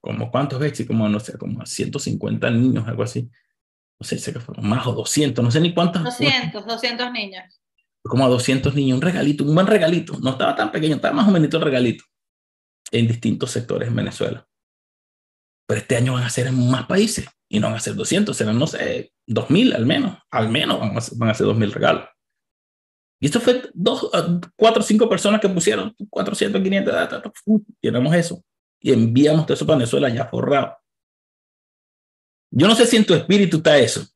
[0.00, 3.28] como cuántos veces, como, no sé, como a 150 niños, algo así.
[4.00, 6.04] No sé, sé que fueron más o 200, no sé ni cuántos.
[6.04, 7.60] 200, 200 niños.
[8.02, 10.18] Como a 200 niños, un regalito, un buen regalito.
[10.20, 12.04] No estaba tan pequeño, estaba más o menos el regalito
[12.92, 14.46] en distintos sectores en Venezuela.
[15.66, 18.36] Pero este año van a ser en más países y no van a ser 200,
[18.36, 20.18] serán, no sé, 2.000 al menos.
[20.30, 22.08] Al menos van a ser, van a ser 2.000 regalos.
[23.20, 27.22] Y esto fue dos, ah, cuatro o cinco personas que pusieron 400, 500,
[27.82, 28.44] llenamos eso
[28.80, 30.76] y enviamos todo eso para Venezuela ya forrado.
[32.50, 34.06] Yo no sé si en tu espíritu está eso.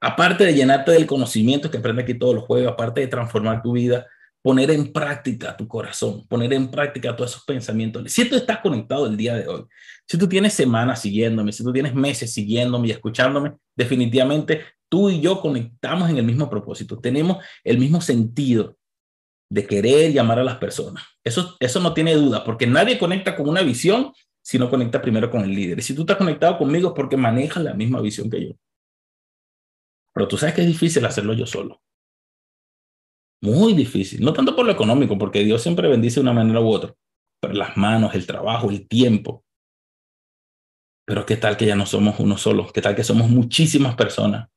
[0.00, 3.72] Aparte de llenarte del conocimiento que aprende aquí todos los juegos, aparte de transformar tu
[3.72, 4.06] vida,
[4.42, 8.12] poner en práctica tu corazón, poner en práctica todos esos pensamientos.
[8.12, 9.64] Si tú estás conectado el día de hoy,
[10.06, 15.20] si tú tienes semanas siguiéndome, si tú tienes meses siguiéndome y escuchándome, definitivamente tú y
[15.22, 18.76] yo conectamos en el mismo propósito, tenemos el mismo sentido
[19.50, 21.04] de querer llamar a las personas.
[21.24, 24.12] Eso, eso no tiene duda, porque nadie conecta con una visión
[24.44, 25.78] si no conecta primero con el líder.
[25.78, 28.54] Y si tú estás conectado conmigo es porque manejas la misma visión que yo.
[30.12, 31.82] Pero tú sabes que es difícil hacerlo yo solo.
[33.40, 34.22] Muy difícil.
[34.22, 36.94] No tanto por lo económico, porque Dios siempre bendice de una manera u otra,
[37.40, 39.44] pero las manos, el trabajo, el tiempo.
[41.06, 44.50] Pero qué tal que ya no somos uno solo, qué tal que somos muchísimas personas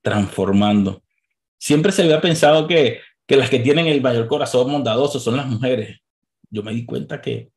[0.00, 1.02] transformando.
[1.58, 5.46] Siempre se había pensado que, que las que tienen el mayor corazón bondadoso son las
[5.46, 5.98] mujeres.
[6.50, 7.52] Yo me di cuenta que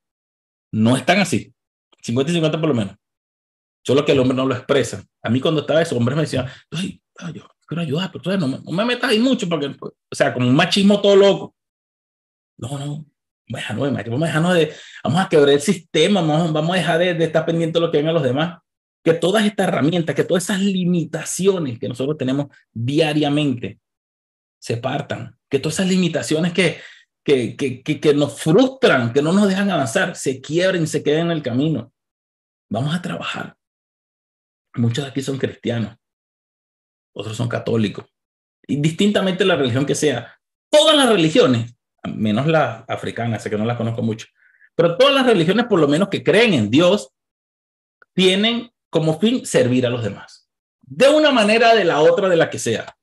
[0.73, 1.53] no están así,
[2.01, 2.95] 50 y 50 por lo menos.
[3.85, 5.03] Solo que el hombre no lo expresa.
[5.21, 6.47] A mí cuando estaba eso, hombres me decían,
[7.33, 10.47] yo quiero ayudar, pero no me, no me metas ahí mucho, porque, o sea, como
[10.47, 11.55] un machismo todo loco.
[12.57, 13.05] No, no,
[13.49, 17.25] vamos a dejarnos de, vamos a quebrar el sistema, vamos, vamos a dejar de, de
[17.25, 18.59] estar pendiente de lo que vengan los demás
[19.03, 23.79] que todas estas herramientas, que todas esas limitaciones que nosotros tenemos diariamente
[24.59, 26.77] se partan, que todas esas limitaciones que,
[27.23, 31.31] que, que, que, nos frustran, que no nos dejan avanzar, se quiebren, se queden en
[31.31, 31.93] el camino.
[32.69, 33.55] Vamos a trabajar.
[34.75, 35.95] Muchos de aquí son cristianos,
[37.13, 38.05] otros son católicos,
[38.65, 40.39] y distintamente la religión que sea,
[40.71, 44.27] todas las religiones, menos la africana, sé que no las conozco mucho,
[44.75, 47.13] pero todas las religiones, por lo menos que creen en Dios,
[48.13, 50.49] tienen como fin servir a los demás.
[50.81, 52.95] De una manera, de la otra, de la que sea.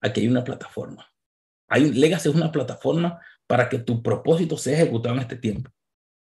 [0.00, 1.13] Aquí hay una plataforma.
[1.68, 5.70] Hay Legacy es una plataforma para que tu propósito sea ejecutado en este tiempo.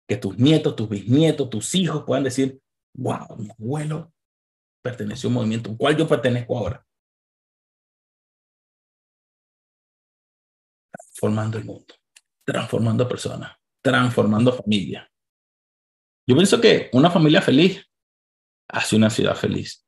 [0.07, 2.59] Que tus nietos, tus bisnietos, tus hijos puedan decir,
[2.93, 4.13] wow, mi abuelo
[4.81, 6.85] perteneció a un movimiento, al cual yo pertenezco ahora.
[10.91, 11.95] Transformando el mundo,
[12.45, 15.11] transformando personas, transformando familia.
[16.27, 17.83] Yo pienso que una familia feliz
[18.67, 19.85] hace una ciudad feliz.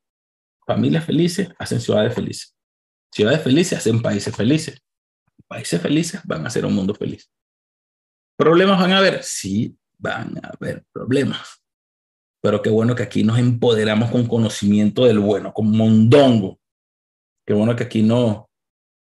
[0.66, 2.56] Familias felices hacen ciudades felices.
[3.12, 4.82] Ciudades felices hacen países felices.
[5.46, 7.30] Países felices van a ser un mundo feliz.
[8.36, 9.22] ¿Problemas van a haber?
[9.22, 11.62] Sí, van a haber problemas.
[12.42, 16.60] Pero qué bueno que aquí nos empoderamos con conocimiento del bueno, con mondongo.
[17.46, 18.50] Qué bueno que aquí no,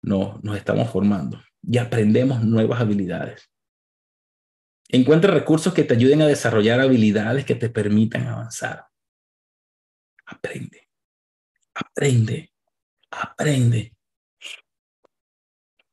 [0.02, 3.52] no nos estamos formando y aprendemos nuevas habilidades.
[4.89, 8.88] Encuentra recursos que te ayuden a desarrollar habilidades que te permitan avanzar
[10.28, 10.89] aprende,
[11.73, 12.52] aprende,
[13.12, 13.96] aprende.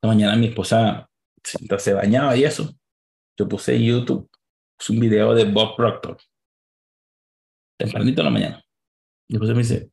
[0.05, 1.09] Esta mañana mi esposa,
[1.61, 2.77] mientras se bañaba y eso,
[3.39, 4.31] yo puse en YouTube
[4.91, 6.19] un video de Bob Proctor,
[7.79, 8.65] tempranito en la mañana.
[9.27, 9.91] Y después me dice,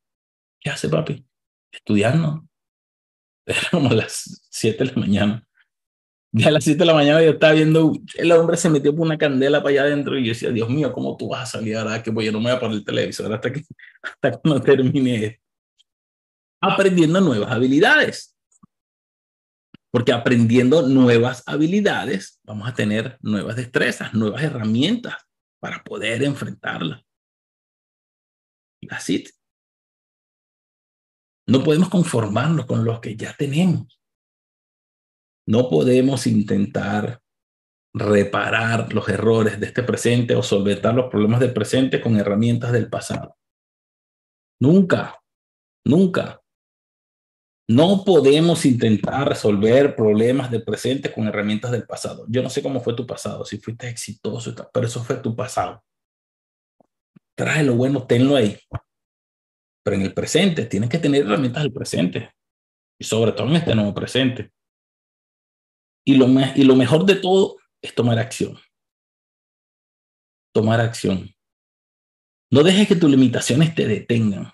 [0.60, 1.26] ¿qué hace papi?
[1.71, 2.45] Estudiando.
[3.45, 5.47] Era como las 7 de la mañana.
[6.34, 9.06] Ya a las 7 de la mañana yo estaba viendo, el hombre se metió por
[9.06, 11.78] una candela para allá adentro y yo decía, Dios mío, ¿cómo tú vas a salir
[11.78, 12.04] ahora?
[12.04, 13.63] Que voy, yo no me voy a poner el televisor hasta que
[14.04, 15.39] hasta cuando termine
[16.60, 18.31] aprendiendo nuevas habilidades.
[19.91, 25.15] Porque aprendiendo nuevas habilidades vamos a tener nuevas destrezas, nuevas herramientas
[25.60, 27.04] para poder enfrentarlas.
[28.89, 29.25] Así.
[31.47, 33.99] No podemos conformarnos con los que ya tenemos.
[35.47, 37.21] No podemos intentar
[37.93, 42.89] reparar los errores de este presente o solventar los problemas del presente con herramientas del
[42.89, 43.38] pasado.
[44.62, 45.21] Nunca,
[45.86, 46.40] nunca.
[47.71, 52.25] No podemos intentar resolver problemas del presente con herramientas del pasado.
[52.27, 55.81] Yo no sé cómo fue tu pasado, si fuiste exitoso, pero eso fue tu pasado.
[57.34, 58.60] Trae lo bueno, tenlo ahí.
[59.86, 62.34] Pero en el presente tienes que tener herramientas del presente.
[62.99, 64.51] Y sobre todo en este nuevo presente.
[66.05, 68.57] Y lo, y lo mejor de todo es tomar acción.
[70.53, 71.34] Tomar acción.
[72.51, 74.51] No dejes que tus limitaciones te detengan.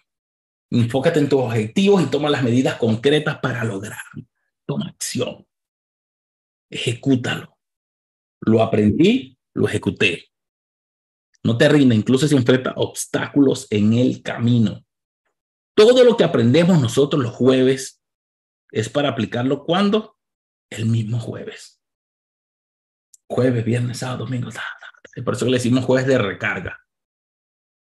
[0.70, 4.26] Enfócate en tus objetivos y toma las medidas concretas para lograrlo.
[4.66, 5.48] toma acción.
[6.70, 7.58] Ejecútalo.
[8.42, 10.26] Lo aprendí, lo ejecuté.
[11.44, 14.84] No te rinda, incluso si enfrenta obstáculos en el camino.
[15.76, 18.02] Todo lo que aprendemos nosotros los jueves
[18.72, 20.18] es para aplicarlo cuando?
[20.70, 21.82] El mismo jueves.
[23.30, 24.50] Jueves, viernes, sábado, domingo.
[25.24, 26.87] Por eso le decimos jueves de recarga.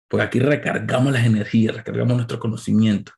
[0.09, 3.13] Porque aquí recargamos las energías, recargamos nuestro conocimiento.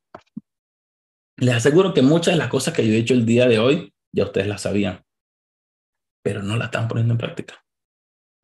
[1.37, 3.93] Les aseguro que muchas de las cosas que yo he hecho el día de hoy,
[4.13, 5.03] ya ustedes las sabían,
[6.23, 7.63] pero no las están poniendo en práctica.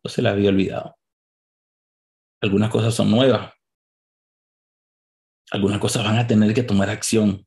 [0.03, 0.97] O se las había olvidado.
[2.41, 3.53] Algunas cosas son nuevas.
[5.51, 7.45] Algunas cosas van a tener que tomar acción.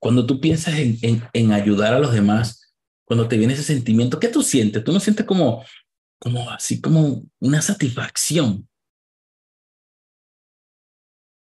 [0.00, 4.18] Cuando tú piensas en, en, en ayudar a los demás, cuando te viene ese sentimiento,
[4.18, 4.82] ¿qué tú sientes?
[4.82, 5.64] Tú no sientes como,
[6.20, 8.68] como así como una satisfacción.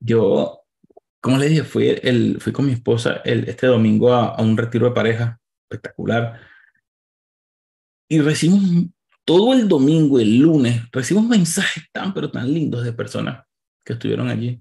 [0.01, 0.63] Yo,
[1.23, 4.57] como le dije, fui, el, fui con mi esposa el, este domingo a, a un
[4.57, 6.41] retiro de pareja espectacular
[8.09, 8.87] y recibimos
[9.25, 13.45] todo el domingo, el lunes, recibimos mensajes tan, pero tan lindos de personas
[13.85, 14.61] que estuvieron allí,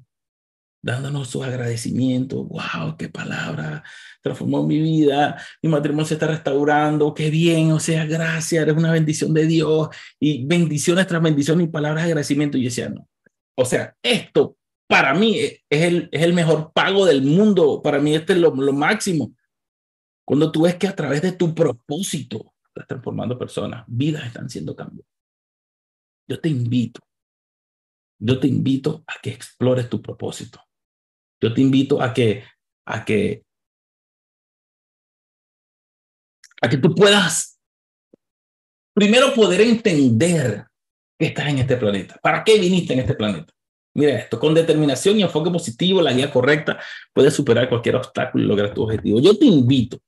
[0.85, 2.47] dándonos sus agradecimientos.
[2.47, 2.95] ¡Wow!
[2.95, 3.83] ¡Qué palabra!
[4.21, 8.91] Transformó mi vida, mi matrimonio se está restaurando, qué bien, o sea, gracias, eres una
[8.91, 12.57] bendición de Dios, y bendiciones tras bendiciones y palabras de agradecimiento.
[12.57, 13.09] Y yo decía, no,
[13.55, 18.13] o sea, esto para mí es el, es el mejor pago del mundo, para mí
[18.13, 19.33] este es lo, lo máximo.
[20.23, 24.75] Cuando tú ves que a través de tu propósito, estás transformando personas, vidas están siendo
[24.75, 25.11] cambiadas.
[26.27, 26.99] Yo te invito,
[28.19, 30.59] yo te invito a que explores tu propósito.
[31.41, 32.43] Yo te invito a que,
[32.85, 33.43] a que,
[36.61, 37.59] a que tú puedas
[38.93, 40.65] primero poder entender
[41.19, 42.17] que estás en este planeta.
[42.21, 43.53] ¿Para qué viniste en este planeta?
[43.93, 46.79] Mira esto, con determinación y enfoque positivo, la guía correcta,
[47.13, 49.21] puedes superar cualquier obstáculo y lograr tu objetivo.
[49.21, 49.99] Yo te invito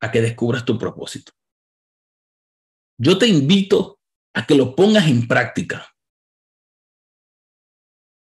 [0.00, 1.32] a que descubras tu propósito.
[2.96, 3.98] Yo te invito
[4.34, 5.88] a que lo pongas en práctica.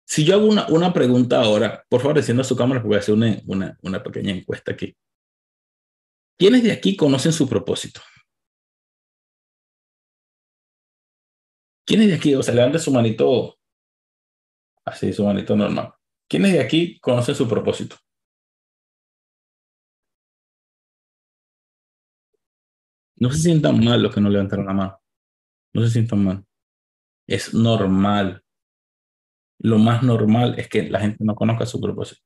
[0.06, 3.00] Si yo hago una, una pregunta ahora, por favor, encienda su cámara porque voy a
[3.00, 4.96] hacer una, una, una pequeña encuesta aquí.
[6.38, 8.02] ¿Quiénes de aquí conocen su propósito?
[11.86, 13.58] ¿Quiénes de aquí, o sea, levanten su manito,
[14.86, 15.94] así, su manito normal?
[16.30, 17.98] ¿Quiénes de aquí conocen su propósito?
[23.18, 25.02] No se sientan mal los que no levantaron la mano.
[25.74, 26.46] No se sientan mal.
[27.28, 28.43] Es normal.
[29.64, 32.22] Lo más normal es que la gente no conozca su propósito.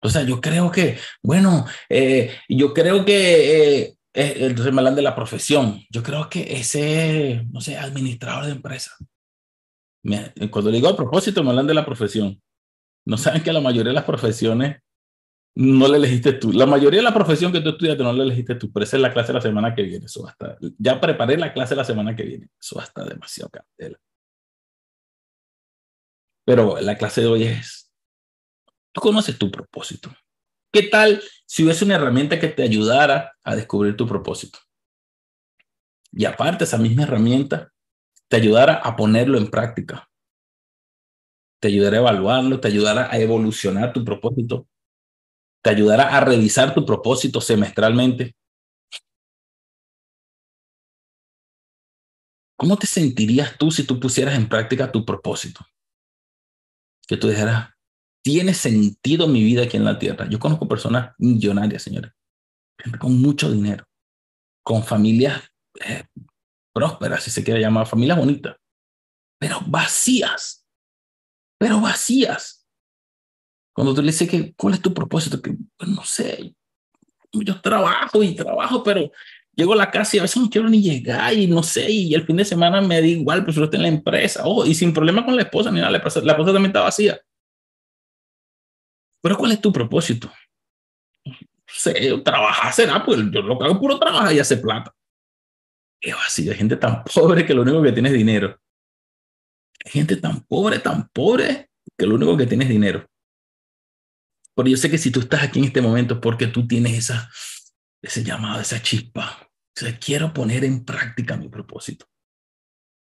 [0.00, 5.02] O sea, yo creo que, bueno, eh, yo creo que, eh, entonces me hablan de
[5.02, 5.82] la profesión.
[5.90, 8.94] Yo creo que ese, no sé, administrador de empresa.
[10.50, 12.40] Cuando digo a propósito, me hablan de la profesión.
[13.06, 14.76] No saben que la mayoría de las profesiones
[15.56, 16.52] no le elegiste tú.
[16.52, 19.12] La mayoría de la profesión que tú estudiaste no la elegiste tú, pero es la
[19.12, 20.06] clase de la semana que viene.
[20.06, 22.48] Eso hasta, ya preparé la clase de la semana que viene.
[22.60, 23.98] Eso hasta demasiado candela.
[26.44, 27.90] Pero la clase de hoy es,
[28.92, 30.14] tú conoces tu propósito.
[30.72, 34.58] ¿Qué tal si hubiese una herramienta que te ayudara a descubrir tu propósito?
[36.12, 37.72] Y aparte, esa misma herramienta
[38.28, 40.08] te ayudara a ponerlo en práctica.
[41.60, 44.66] Te ayudará a evaluarlo, te ayudará a evolucionar tu propósito
[45.64, 48.36] te ayudará a revisar tu propósito semestralmente.
[52.56, 55.64] ¿Cómo te sentirías tú si tú pusieras en práctica tu propósito?
[57.06, 57.70] Que tú dijeras,
[58.22, 60.26] tiene sentido mi vida aquí en la tierra.
[60.28, 62.12] Yo conozco personas millonarias, señores,
[62.98, 63.84] con mucho dinero,
[64.62, 65.42] con familias
[65.86, 66.04] eh,
[66.72, 68.56] prósperas, si se quiere llamar, familias bonitas,
[69.38, 70.66] pero vacías,
[71.58, 72.66] pero vacías.
[73.74, 75.42] Cuando tú le dices que, ¿cuál es tu propósito?
[75.42, 76.54] Que, pues, no sé,
[77.32, 79.10] yo trabajo y trabajo, pero
[79.56, 82.14] llego a la casa y a veces no quiero ni llegar y no sé, y
[82.14, 84.92] el fin de semana me da igual, prefiero estar en la empresa, oh, y sin
[84.92, 87.20] problema con la esposa, ni nada, la esposa, la esposa también está vacía.
[89.22, 90.30] Pero ¿cuál es tu propósito?
[91.66, 94.94] Sé, trabajar será, pues yo lo que hago puro trabajar y hacer plata.
[96.00, 98.60] Es vacío, hay gente tan pobre que lo único que tiene es dinero.
[99.84, 103.08] Hay gente tan pobre, tan pobre, que lo único que tiene es dinero.
[104.54, 106.92] Pero yo sé que si tú estás aquí en este momento es porque tú tienes
[106.92, 107.30] esa,
[108.02, 109.43] ese llamado, esa chispa.
[109.76, 112.06] O sea, quiero poner en práctica mi propósito.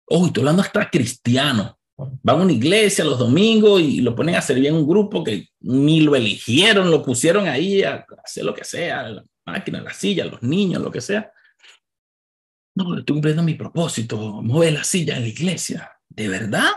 [0.07, 1.79] Oh, estoy hablando hasta cristiano.
[1.97, 5.49] Van a una iglesia los domingos y lo ponen a servir en un grupo que
[5.61, 10.25] ni lo eligieron, lo pusieron ahí a hacer lo que sea, la máquina, la silla,
[10.25, 11.31] los niños, lo que sea.
[12.75, 15.91] No, estoy cumpliendo mi propósito, mueve la silla en la iglesia.
[16.07, 16.69] ¿De verdad?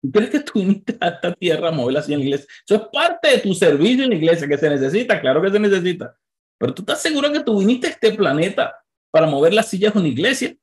[0.00, 2.46] ¿Tú crees que tú viniste a esta tierra a moverla así en la iglesia?
[2.66, 5.60] Eso es parte de tu servicio en la iglesia, que se necesita, claro que se
[5.60, 6.16] necesita.
[6.58, 8.74] Pero tú estás seguro que tú viniste a este planeta
[9.10, 10.56] para mover las sillas de una iglesia.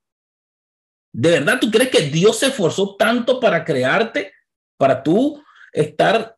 [1.14, 4.34] ¿De verdad tú crees que Dios se esforzó tanto para crearte,
[4.78, 5.42] para tú
[5.72, 6.38] estar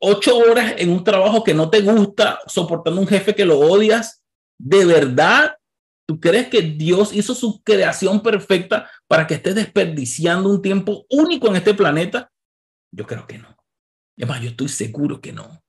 [0.00, 4.22] ocho horas en un trabajo que no te gusta, soportando un jefe que lo odias?
[4.58, 5.56] ¿De verdad
[6.06, 11.48] tú crees que Dios hizo su creación perfecta para que estés desperdiciando un tiempo único
[11.48, 12.30] en este planeta?
[12.92, 13.56] Yo creo que no.
[14.16, 15.62] Además, yo estoy seguro que no.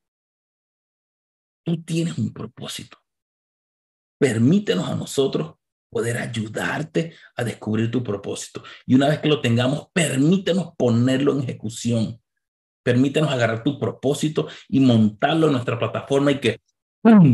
[1.65, 2.97] Tú tienes un propósito.
[4.19, 5.55] Permítenos a nosotros
[5.95, 8.61] poder ayudarte a descubrir tu propósito.
[8.85, 12.21] Y una vez que lo tengamos, permítenos ponerlo en ejecución.
[12.83, 16.59] Permítenos agarrar tu propósito y montarlo en nuestra plataforma y que,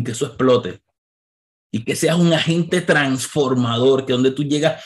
[0.06, 0.80] que eso explote.
[1.72, 4.86] Y que seas un agente transformador, que donde tú llegas.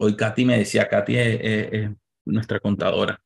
[0.00, 1.90] Hoy Katy me decía, Katy es,
[2.24, 3.20] nuestra contadora.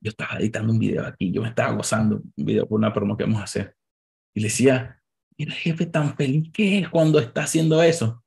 [0.00, 3.16] Yo estaba editando un video aquí, yo me estaba gozando un video por una promo
[3.16, 3.74] que vamos a hacer.
[4.32, 5.02] Y le decía,
[5.38, 8.22] mira, jefe, tan feliz que es cuando está haciendo eso.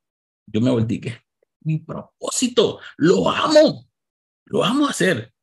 [0.45, 1.21] Yo me que
[1.61, 3.87] mi propósito, lo amo,
[4.45, 5.33] lo amo hacer.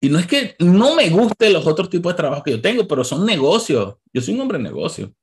[0.00, 2.86] Y no es que no me guste los otros tipos de trabajo que yo tengo,
[2.86, 3.96] pero son negocios.
[4.12, 5.14] Yo soy un hombre de negocio.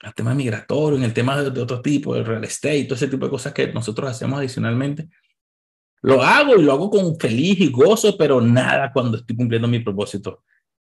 [0.00, 3.08] El tema migratorio, en el tema de, de otro tipo, el real estate, todo ese
[3.08, 5.08] tipo de cosas que nosotros hacemos adicionalmente.
[6.02, 9.80] Lo hago y lo hago con feliz y gozo, pero nada cuando estoy cumpliendo mi
[9.80, 10.44] propósito.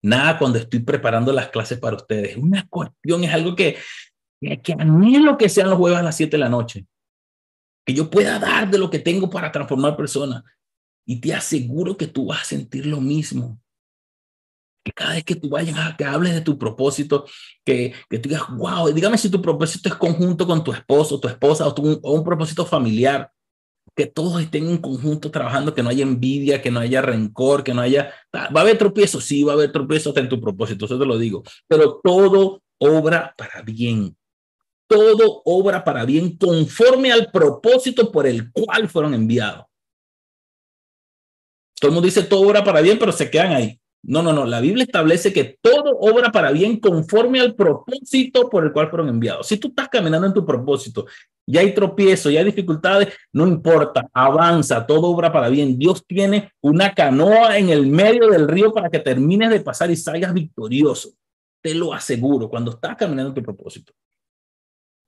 [0.03, 2.36] Nada cuando estoy preparando las clases para ustedes.
[2.36, 3.76] Una cuestión es algo que,
[4.40, 6.86] que anhelo que sean los jueves a las 7 de la noche.
[7.84, 10.42] Que yo pueda dar de lo que tengo para transformar personas.
[11.07, 13.61] Y te aseguro que tú vas a sentir lo mismo.
[14.84, 17.26] Que cada vez que tú vayas a que hables de tu propósito,
[17.64, 21.28] que, que tú digas, wow, dígame si tu propósito es conjunto con tu esposo, tu
[21.28, 23.32] esposa o, o un propósito familiar
[23.95, 27.72] que todos estén en conjunto trabajando, que no haya envidia, que no haya rencor, que
[27.72, 28.12] no haya...
[28.34, 31.18] Va a haber tropiezos, sí, va a haber tropiezos en tu propósito, eso te lo
[31.18, 34.16] digo, pero todo obra para bien.
[34.89, 39.64] Todo obra para bien conforme al propósito por el cual fueron enviados.
[41.80, 43.80] Todo el mundo dice todo obra para bien, pero se quedan ahí.
[44.03, 44.44] No, no, no.
[44.44, 49.09] La Biblia establece que todo obra para bien conforme al propósito por el cual fueron
[49.09, 49.49] enviados.
[49.49, 51.07] Si tú estás caminando en tu propósito
[51.44, 55.78] y hay tropiezos, y hay dificultades, no importa, avanza, todo obra para bien.
[55.78, 59.97] Dios tiene una canoa en el medio del río para que termines de pasar y
[59.97, 61.11] salgas victorioso.
[61.62, 63.92] Te lo aseguro, cuando estás caminando en tu propósito.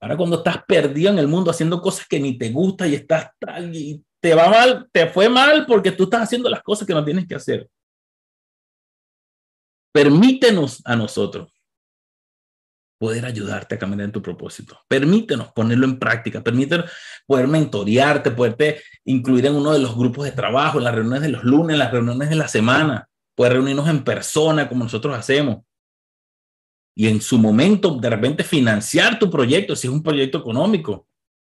[0.00, 3.30] Ahora cuando estás perdido en el mundo haciendo cosas que ni te gustan y estás
[3.38, 6.94] tal y te va mal, te fue mal porque tú estás haciendo las cosas que
[6.94, 7.68] no tienes que hacer.
[9.98, 11.52] Permítenos a nosotros
[13.00, 14.78] poder ayudarte a caminar en tu propósito.
[14.86, 16.88] Permítenos ponerlo en práctica, permítenos
[17.26, 21.30] poder mentorearte, poderte incluir en uno de los grupos de trabajo, en las reuniones de
[21.30, 25.64] los lunes, en las reuniones de la semana, poder reunirnos en persona como nosotros hacemos.
[26.94, 31.08] Y en su momento, de repente, financiar tu proyecto, si es un proyecto económico,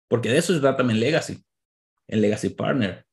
[0.09, 1.44] porque de eso se trata también Legacy,
[2.07, 3.05] en Legacy Partner.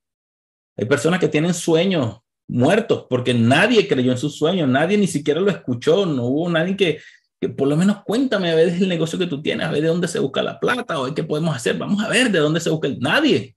[0.77, 5.41] Hay personas que tienen sueños muertos porque nadie creyó en sus sueños, nadie ni siquiera
[5.41, 7.01] lo escuchó, no hubo nadie que,
[7.39, 9.87] que por lo menos cuéntame a ver el negocio que tú tienes, a ver de
[9.87, 12.69] dónde se busca la plata o qué podemos hacer, vamos a ver de dónde se
[12.69, 12.99] busca el...
[12.99, 13.55] nadie.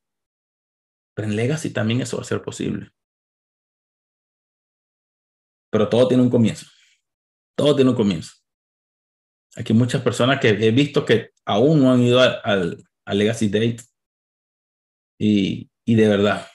[1.15, 2.91] Pero en Legacy también eso va a ser posible.
[5.71, 6.67] Pero todo tiene un comienzo.
[7.57, 8.33] Todo tiene un comienzo.
[9.57, 13.79] Aquí muchas personas que he visto que aún no han ido al, al Legacy Date.
[15.19, 16.47] Y, y de verdad,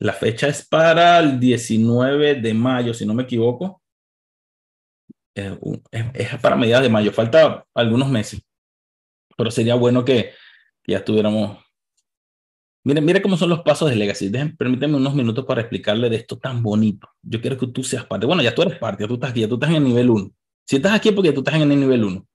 [0.00, 3.82] la fecha es para el 19 de mayo, si no me equivoco.
[5.34, 8.40] es, para mediados de mayo, falta algunos meses.
[9.36, 10.32] Pero sería bueno que,
[10.86, 11.58] ya estuviéramos.
[12.84, 14.28] Miren, mire cómo son los pasos de Legacy.
[14.28, 17.08] Dejen, permítanme unos minutos para explicarle de esto tan bonito.
[17.22, 18.24] Yo quiero que tú seas parte.
[18.26, 20.10] Bueno, ya tú eres parte, ya tú estás aquí, ya tú estás en el nivel
[20.10, 20.30] 1.
[20.64, 22.26] Si estás aquí porque tú estás en el nivel 1.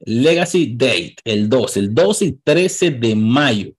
[0.00, 3.72] Legacy Date, el 2, el 12 y 13 de mayo.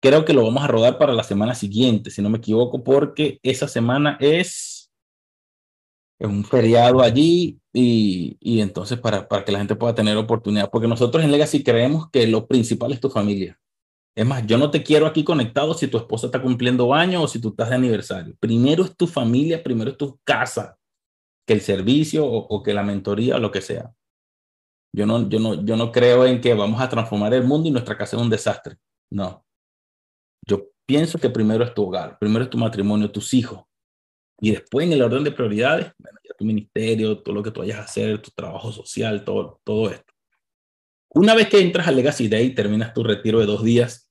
[0.00, 3.40] Creo que lo vamos a rodar para la semana siguiente, si no me equivoco, porque
[3.42, 4.92] esa semana es,
[6.20, 10.70] es un feriado allí y, y entonces para, para que la gente pueda tener oportunidad,
[10.70, 13.58] porque nosotros en Legacy creemos que lo principal es tu familia.
[14.14, 17.28] Es más, yo no te quiero aquí conectado si tu esposa está cumpliendo años o
[17.28, 18.36] si tú estás de aniversario.
[18.40, 20.76] Primero es tu familia, primero es tu casa,
[21.46, 23.92] que el servicio o, o que la mentoría o lo que sea.
[24.92, 27.72] Yo no, yo, no, yo no creo en que vamos a transformar el mundo y
[27.72, 28.76] nuestra casa es un desastre.
[29.10, 29.44] No,
[30.46, 33.64] yo pienso que primero es tu hogar, primero es tu matrimonio, tus hijos.
[34.40, 37.78] Y después en el orden de prioridades, ya tu ministerio, todo lo que tú vayas
[37.78, 40.12] a hacer, tu trabajo social, todo, todo esto.
[41.10, 44.10] Una vez que entras a Legacy Day, terminas tu retiro de dos días,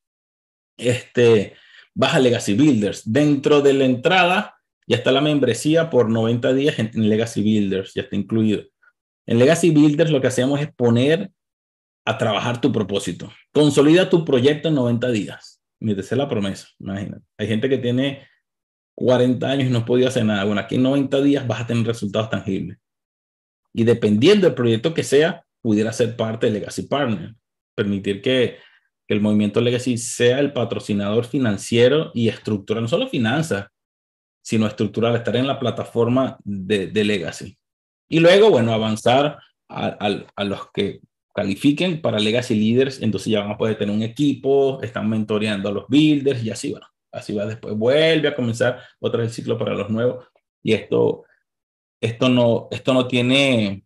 [0.77, 1.55] este,
[1.93, 3.11] vas a Legacy Builders.
[3.11, 4.57] Dentro de la entrada
[4.87, 8.63] ya está la membresía por 90 días en, Legacy Builders, ya está incluido.
[9.25, 11.31] En Legacy Builders lo que hacemos es poner
[12.05, 13.31] a trabajar tu propósito.
[13.51, 15.56] Consolida tu proyecto en 90 días.
[15.79, 17.23] Esa es la promesa, imagínate.
[17.37, 18.27] Hay gente que tiene
[18.95, 20.43] 40 años y no podido hacer nada.
[20.43, 22.77] Bueno, aquí en 90 días vas a tener resultados tangibles.
[23.73, 27.35] Y dependiendo del proyecto que sea, pudiera ser parte de Legacy Partner.
[27.75, 28.57] Permitir que,
[29.09, 33.67] el movimiento Legacy sea el patrocinador financiero y estructural, no solo finanzas,
[34.43, 37.57] sino estructural, estar en la plataforma de, Legacy.
[38.09, 40.99] Y luego, bueno, avanzar a, los que
[41.37, 45.71] califiquen para Legacy Leaders, entonces ya van a poder tener un equipo, están mentoreando a
[45.71, 49.55] los builders y así, bueno, así va después, vuelve a comenzar otra vez el ciclo
[49.55, 50.25] para los nuevos.
[50.63, 51.25] Y esto,
[52.01, 53.85] esto, no, esto no tiene,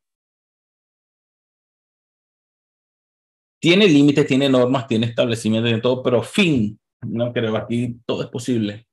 [3.59, 8.29] tiene límites, tiene normas, tiene establecimientos y todo, pero fin, no creo, aquí todo es
[8.29, 8.87] posible.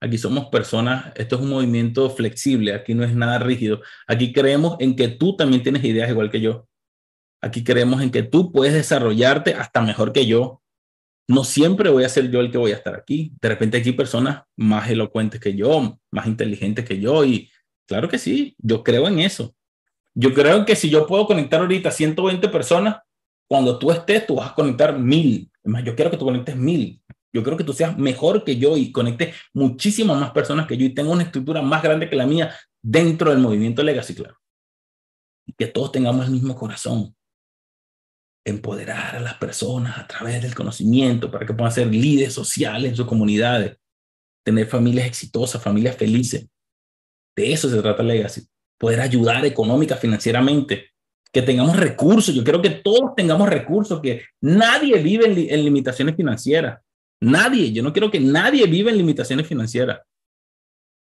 [0.00, 3.82] Aquí somos personas, esto es un movimiento flexible, aquí no es nada rígido.
[4.08, 6.66] Aquí creemos en que tú también tienes ideas igual que yo.
[7.44, 10.62] Aquí creemos en que tú puedes desarrollarte hasta mejor que yo
[11.28, 13.34] no siempre voy a ser yo el que voy a estar aquí.
[13.38, 17.50] De repente aquí personas más elocuentes que yo, más inteligentes que yo y
[17.86, 19.54] claro que sí, yo creo en eso.
[20.14, 22.96] Yo creo que si yo puedo conectar ahorita 120 personas,
[23.46, 25.50] cuando tú estés, tú vas a conectar mil.
[25.62, 27.02] Es más, yo quiero que tú conectes mil.
[27.30, 30.86] Yo creo que tú seas mejor que yo y conectes muchísimas más personas que yo
[30.86, 34.38] y tenga una estructura más grande que la mía dentro del movimiento Legacy, claro.
[35.58, 37.14] Que todos tengamos el mismo corazón
[38.44, 42.96] empoderar a las personas a través del conocimiento para que puedan ser líderes sociales en
[42.96, 43.76] sus comunidades,
[44.44, 46.46] tener familias exitosas, familias felices.
[47.34, 48.42] De eso se trata Legacy.
[48.78, 50.90] Poder ayudar económica, financieramente,
[51.32, 52.34] que tengamos recursos.
[52.34, 56.80] Yo creo que todos tengamos recursos, que nadie vive en, en limitaciones financieras.
[57.20, 57.72] Nadie.
[57.72, 60.00] Yo no quiero que nadie viva en limitaciones financieras.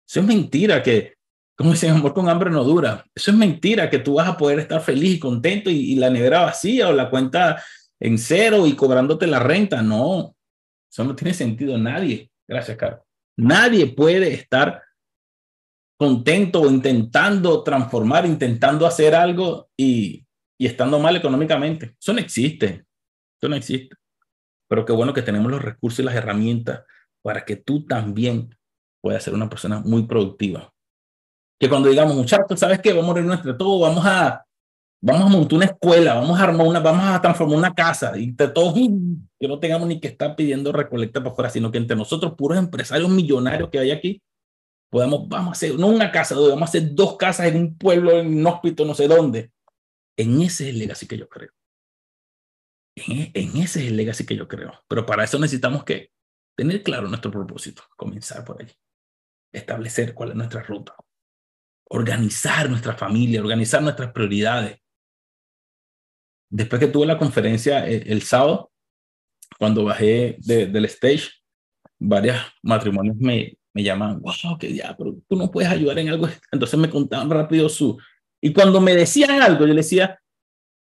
[0.08, 1.15] Eso es mentira, que
[1.56, 3.04] como dicen, amor con hambre no dura.
[3.14, 6.42] Eso es mentira, que tú vas a poder estar feliz y contento y, la nevera
[6.42, 7.62] vacía o la cuenta
[7.98, 9.80] en cero y cobrándote la renta.
[9.80, 10.36] No,
[10.90, 11.78] eso no tiene sentido.
[11.78, 13.00] Nadie, gracias, Carlos.
[13.38, 14.82] Nadie puede estar
[15.98, 20.26] contento o intentando transformar, intentando hacer algo y,
[20.58, 21.96] y estando mal económicamente.
[21.98, 22.84] Eso no existe.
[23.40, 23.96] Eso no existe.
[24.68, 26.82] Pero qué bueno que tenemos los recursos y las herramientas
[27.22, 28.54] para que tú también
[29.00, 30.70] puedas ser una persona muy productiva
[31.58, 32.92] que cuando digamos, muchachos, ¿sabes qué?
[32.92, 34.44] Vamos a reunirnos entre todos, vamos a,
[35.00, 38.24] vamos a montar una escuela, vamos a armar una, vamos a transformar una casa, y
[38.24, 41.96] entre todos, que no tengamos ni que estar pidiendo recolecta para afuera, sino que entre
[41.96, 44.22] nosotros, puros empresarios millonarios que hay aquí,
[44.90, 48.18] podamos, vamos a hacer, no una casa, vamos a hacer dos casas en un pueblo,
[48.18, 49.50] en un hospital, no sé dónde.
[50.18, 51.50] En ese es el legacy que yo creo.
[52.96, 54.72] En, en ese es el legacy que yo creo.
[54.88, 56.10] Pero para eso necesitamos que
[56.56, 58.70] tener claro nuestro propósito, comenzar por ahí,
[59.52, 60.96] establecer cuál es nuestra ruta
[61.88, 64.78] organizar nuestra familia, organizar nuestras prioridades.
[66.50, 68.70] Después que tuve la conferencia eh, el, sábado,
[69.58, 71.30] cuando bajé del stage,
[71.98, 76.28] varios matrimonios me, me llaman, wow, que ya, pero tú no puedes ayudar en algo.
[76.50, 77.98] Entonces me contaban rápido su...
[78.40, 80.20] Y cuando me decían algo, yo le decía,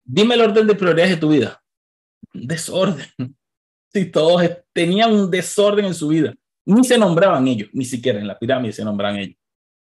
[0.04, 1.62] dime el orden de prioridades de tu vida.
[2.34, 3.08] Desorden.
[3.90, 6.36] Si todos tenían un desorden en su vida,
[6.66, 9.38] ni se nombraban ellos, ni siquiera en la pirámide se nombraban ellos.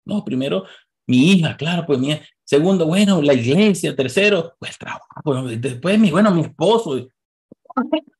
[0.05, 0.65] No, primero
[1.07, 6.11] mi hija, claro, pues mi segundo, bueno, la iglesia, tercero, pues el trabajo, después mi,
[6.11, 6.97] bueno, mi esposo,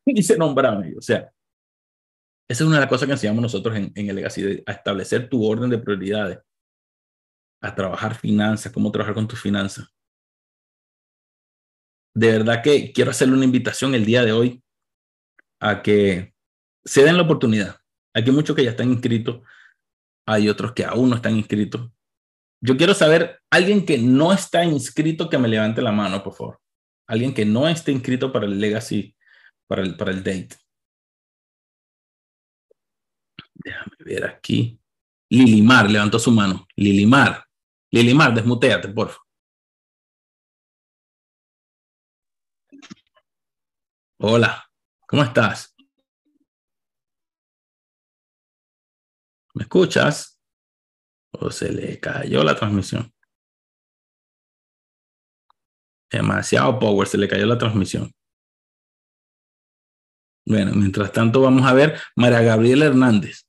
[0.06, 1.00] y se nombraron ellos.
[1.00, 1.32] O sea,
[2.48, 5.46] esa es una de las cosas que enseñamos nosotros en, el Legacy, a establecer tu
[5.46, 6.40] orden de prioridades,
[7.62, 9.88] a trabajar finanzas, cómo trabajar con tus finanzas.
[12.16, 14.64] De verdad que quiero hacerle una invitación el día de hoy
[15.60, 16.36] a que
[16.86, 17.78] se den la oportunidad.
[18.14, 19.42] Aquí hay muchos que ya están inscritos,
[20.28, 21.90] hay otros que aún no están inscritos.
[22.66, 26.62] Yo quiero saber, alguien que no está inscrito, que me levante la mano, por favor.
[27.08, 29.14] Alguien que no esté inscrito para el Legacy,
[29.68, 30.56] para el, para el Date.
[33.56, 34.80] Déjame ver aquí.
[35.30, 36.66] Lilimar levantó su mano.
[36.78, 37.46] Lilimar.
[37.92, 39.24] Lilimar, desmuteate, por favor.
[44.20, 44.72] Hola,
[45.06, 45.76] ¿cómo estás?
[49.54, 50.33] ¿Me escuchas?
[51.34, 53.12] O se le cayó la transmisión.
[56.12, 58.12] Demasiado power, se le cayó la transmisión.
[60.46, 63.48] Bueno, mientras tanto vamos a ver María Gabriela Hernández.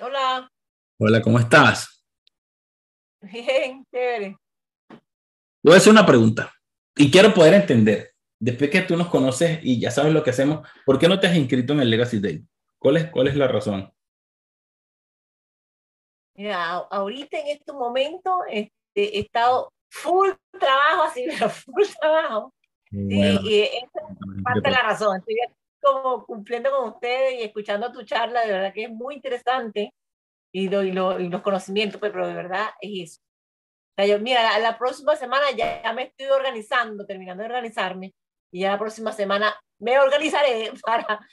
[0.00, 0.50] Hola.
[0.98, 2.04] Hola, ¿cómo estás?
[3.20, 4.36] Bien, chévere.
[5.62, 6.52] Voy a hacer una pregunta
[6.96, 8.14] y quiero poder entender.
[8.38, 11.26] después que tú nos conoces y ya sabes lo que hacemos, ¿por qué no te
[11.26, 12.44] has inscrito en el Legacy Day?
[12.84, 13.90] ¿Cuál es, cuál es la razón?
[16.34, 20.28] Mira, ahorita en este momento este, he estado full
[20.60, 22.52] trabajo, así, pero full trabajo.
[22.90, 25.16] y esa es parte de la razón.
[25.16, 25.36] Estoy
[25.80, 29.94] como cumpliendo con ustedes y escuchando tu charla, de verdad que es muy interesante
[30.52, 33.22] y, y, los conocimientos, pues, pero de verdad es eso.
[33.22, 38.12] O sea, yo, mira, la, próxima semana ya, ya, me estoy organizando, terminando de organizarme,
[38.52, 41.26] y ya la próxima semana me organizaré para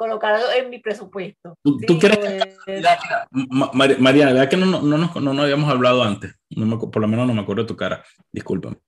[0.00, 1.58] colocarlo en mi presupuesto.
[1.62, 3.98] ¿Tú, crees que, pues.
[4.00, 7.34] Mariana, verdad que no, no, no, no, habíamos hablado antes, no por lo menos no
[7.34, 8.78] me acuerdo de tu cara, discúlpame.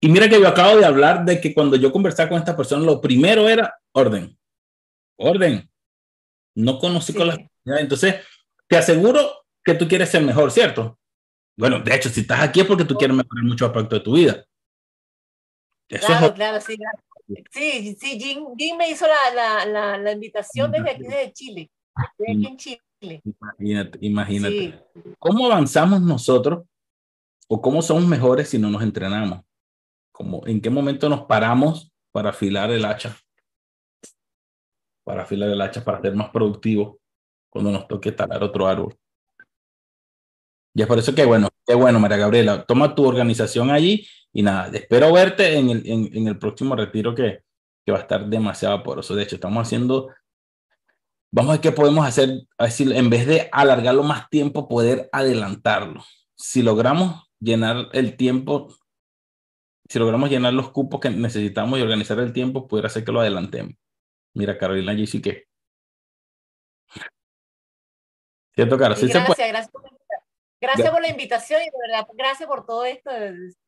[0.00, 2.82] Y mira que yo acabo de hablar de que cuando yo conversaba con esta persona,
[2.82, 4.38] lo primero era orden.
[5.18, 5.70] Orden.
[6.56, 7.38] No conocí con las...
[7.66, 8.24] Entonces,
[8.66, 10.98] te aseguro que tú quieres ser mejor, ¿cierto?
[11.58, 14.14] Bueno, de hecho, si estás aquí es porque tú quieres mejorar mucho aspecto de tu
[14.14, 14.46] vida.
[15.90, 16.78] claro, claro, sí,
[17.26, 21.70] Sí, sí, Jim, me hizo la, la, la, invitación desde aquí, desde Chile.
[22.18, 23.22] Desde aquí en Chile.
[23.24, 24.84] Imagínate, imagínate.
[25.18, 26.66] ¿Cómo avanzamos nosotros
[27.48, 29.40] o cómo somos mejores si no nos entrenamos?
[30.12, 33.16] ¿Cómo, ¿En qué momento nos paramos para afilar el hacha?
[35.04, 36.96] Para afilar el hacha, para ser más productivos
[37.50, 38.96] cuando nos toque talar otro árbol.
[40.74, 44.42] Y es por eso que, bueno, qué bueno, María Gabriela, toma tu organización allí y
[44.42, 47.42] nada, espero verte en el, en, el próximo retiro que,
[47.86, 49.14] que, va a estar demasiado poroso.
[49.14, 50.08] De hecho, estamos haciendo,
[51.30, 55.08] vamos a ver qué podemos hacer, a decir, en vez de alargarlo más tiempo, poder
[55.12, 56.04] adelantarlo.
[56.36, 58.74] Si logramos llenar el tiempo,
[59.88, 63.20] si logramos llenar los cupos que necesitamos y organizar el tiempo, pudiera ser que lo
[63.20, 63.74] adelantemos.
[64.34, 65.44] Mira, Carolina allí sí que.
[68.56, 68.98] ¿Cierto, Carlos?
[68.98, 69.72] Sí, gracias, gracias,
[70.64, 73.10] gracias por la invitación y de verdad, gracias por todo esto.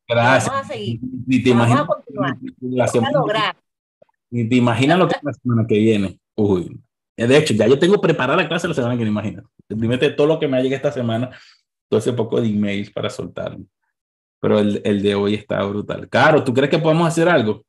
[0.08, 0.50] Gracias.
[0.50, 1.00] Vamos a seguir.
[1.26, 1.86] Ni te imaginas.
[2.60, 3.56] La semana,
[4.30, 6.20] Ni te imaginas lo que es la semana que viene.
[6.34, 6.80] Uy.
[7.16, 9.50] De hecho, ya yo tengo preparada la clase la semana que me imagino.
[9.66, 11.30] Primero todo lo que me ha llegado esta semana,
[11.88, 13.64] todo ese poco de emails para soltarlo.
[14.40, 16.08] Pero el, el de hoy está brutal.
[16.08, 17.64] Caro, ¿tú crees que podemos hacer algo?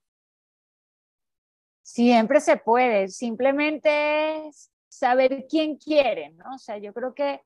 [1.81, 3.07] Siempre se puede.
[3.07, 4.51] Simplemente
[4.89, 6.55] saber quién quiere, ¿no?
[6.55, 7.41] O sea, yo creo que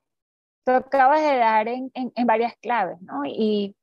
[0.64, 3.26] tú acabas de dar en, en, en varias claves, ¿no?
[3.26, 3.76] Y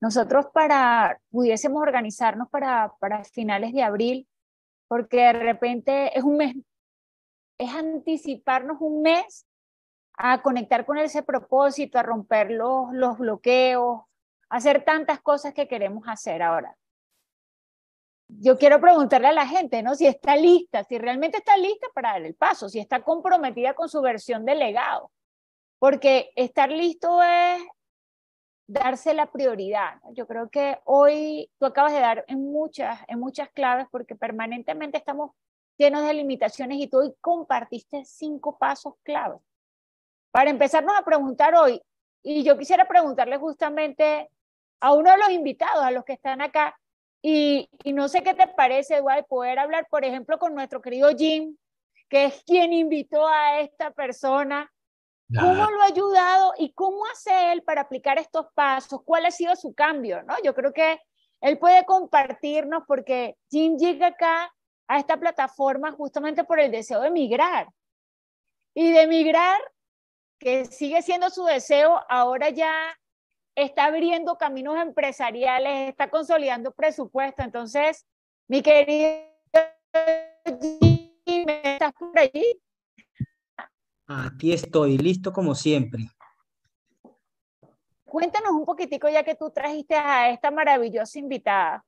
[0.00, 4.28] nosotros para, pudiésemos organizarnos para, para finales de abril,
[4.88, 6.56] porque de repente es un mes,
[7.58, 9.46] es anticiparnos un mes
[10.14, 14.02] a conectar con ese propósito, a romper los, los bloqueos,
[14.48, 16.76] a hacer tantas cosas que queremos hacer ahora.
[18.28, 19.94] Yo quiero preguntarle a la gente, ¿no?
[19.94, 23.88] Si está lista, si realmente está lista para dar el paso, si está comprometida con
[23.88, 25.10] su versión de legado.
[25.82, 27.60] Porque estar listo es
[28.68, 30.00] darse la prioridad.
[30.12, 34.98] Yo creo que hoy tú acabas de dar en muchas, en muchas claves porque permanentemente
[34.98, 35.32] estamos
[35.76, 39.40] llenos de limitaciones y tú hoy compartiste cinco pasos claves.
[40.30, 41.82] Para empezarnos a preguntar hoy,
[42.22, 44.30] y yo quisiera preguntarle justamente
[44.78, 46.78] a uno de los invitados, a los que están acá,
[47.20, 51.10] y, y no sé qué te parece, Eduardo, poder hablar, por ejemplo, con nuestro querido
[51.10, 51.56] Jim,
[52.08, 54.70] que es quien invitó a esta persona
[55.38, 59.00] ¿Cómo lo ha ayudado y cómo hace él para aplicar estos pasos?
[59.04, 60.22] ¿Cuál ha sido su cambio?
[60.22, 60.34] ¿no?
[60.42, 61.00] Yo creo que
[61.40, 64.52] él puede compartirnos porque Jim llega acá
[64.86, 67.68] a esta plataforma justamente por el deseo de migrar.
[68.74, 69.60] Y de migrar,
[70.38, 72.74] que sigue siendo su deseo, ahora ya
[73.54, 77.42] está abriendo caminos empresariales, está consolidando presupuesto.
[77.42, 78.06] Entonces,
[78.48, 79.20] mi querido
[80.60, 82.60] Jim, ¿estás por allí?
[84.14, 86.10] Aquí estoy, listo como siempre.
[88.04, 91.84] Cuéntanos un poquitico ya que tú trajiste a esta maravillosa invitada.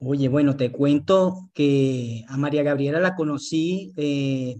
[0.00, 4.56] Oye, bueno, te cuento que a María Gabriela la conocí, eh,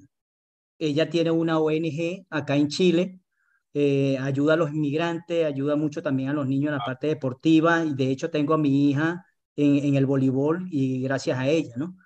[0.78, 3.18] ella tiene una ONG acá en Chile,
[3.74, 7.84] eh, ayuda a los inmigrantes, ayuda mucho también a los niños en la parte deportiva
[7.84, 11.74] y de hecho tengo a mi hija en, en el voleibol y gracias a ella,
[11.76, 11.96] ¿no?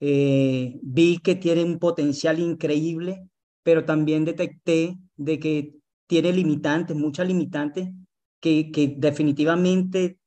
[0.00, 3.28] Eh, vi que tiene un potencial increíble,
[3.62, 5.74] pero también detecté de que
[6.06, 7.90] tiene limitantes, muchas limitantes,
[8.40, 10.18] que, definitivamente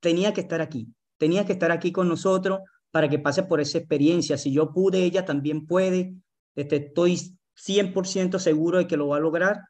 [0.00, 2.60] tenía que estar aquí, tenía que estar aquí con nosotros
[2.92, 4.38] para que pase por esa experiencia.
[4.38, 6.14] Si yo pude, ella también puede.
[6.54, 7.18] Este, estoy
[7.54, 9.60] 100% seguro de que lo va a lograr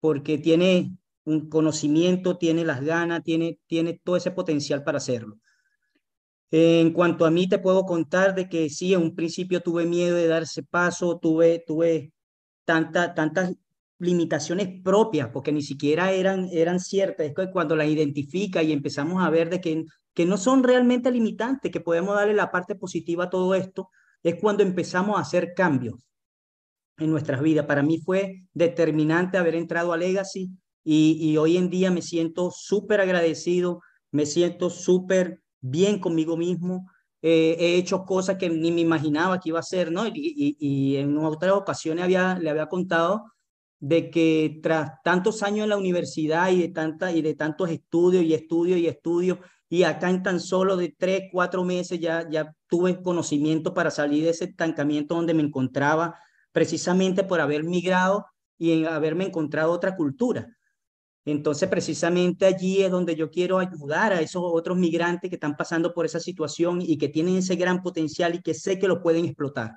[0.00, 5.38] porque tiene un conocimiento, tiene las ganas, tiene, tiene todo ese potencial para hacerlo.
[6.54, 10.16] En cuanto a mí, te puedo contar de que sí, en un principio tuve miedo
[10.16, 12.12] de dar ese paso, tuve, tuve
[12.66, 13.54] tanta, tantas
[13.98, 17.32] limitaciones propias, porque ni siquiera eran, eran ciertas.
[17.34, 21.72] Es cuando las identifica y empezamos a ver de que, que no son realmente limitantes,
[21.72, 23.88] que podemos darle la parte positiva a todo esto,
[24.22, 25.94] es cuando empezamos a hacer cambios
[26.98, 27.64] en nuestras vidas.
[27.64, 30.50] Para mí fue determinante haber entrado a Legacy
[30.84, 33.80] y, y hoy en día me siento súper agradecido,
[34.10, 36.90] me siento súper bien conmigo mismo.
[37.22, 40.06] Eh, he hecho cosas que ni me imaginaba que iba a hacer, ¿no?
[40.06, 43.32] Y, y, y en otras ocasiones había, le había contado
[43.82, 48.22] de que tras tantos años en la universidad y de, tanta, y de tantos estudios
[48.22, 49.38] y estudios y estudios,
[49.68, 54.22] y acá en tan solo de tres, cuatro meses ya, ya tuve conocimiento para salir
[54.22, 56.16] de ese estancamiento donde me encontraba,
[56.52, 60.46] precisamente por haber migrado y en haberme encontrado otra cultura.
[61.24, 65.94] Entonces, precisamente allí es donde yo quiero ayudar a esos otros migrantes que están pasando
[65.94, 69.24] por esa situación y que tienen ese gran potencial y que sé que lo pueden
[69.24, 69.72] explotar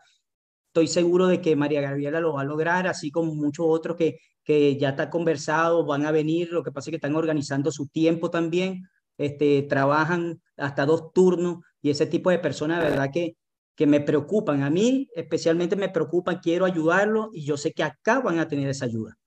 [0.75, 4.17] estoy seguro de que María Gabriela lo va a lograr, así como muchos otros que,
[4.43, 7.87] que ya está conversado, van a venir, lo que pasa es que están organizando su
[7.87, 8.83] tiempo también,
[9.17, 13.37] este, trabajan hasta dos turnos y ese tipo de personas, de verdad que,
[13.73, 14.63] que me preocupan.
[14.63, 18.67] A mí especialmente me preocupan, quiero ayudarlos y yo sé que acá van a tener
[18.67, 19.17] esa ayuda.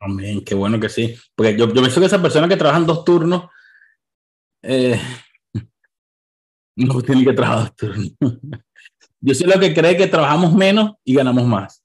[0.00, 1.14] Amén, qué bueno que sí.
[1.34, 3.44] Porque yo, pienso que esas personas que trabajan dos turnos,
[4.62, 4.98] eh,
[6.76, 8.12] no tienen que trabajar dos turnos.
[9.22, 11.84] Yo soy lo que cree que trabajamos menos y ganamos más.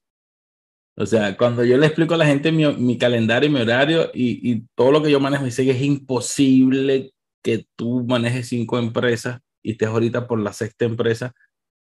[0.96, 4.50] O sea, cuando yo le explico a la gente mi, calendario y mi horario y,
[4.50, 7.12] y, todo lo que yo manejo, dice que es imposible
[7.42, 11.34] que tú manejes cinco empresas y estés ahorita por la sexta empresa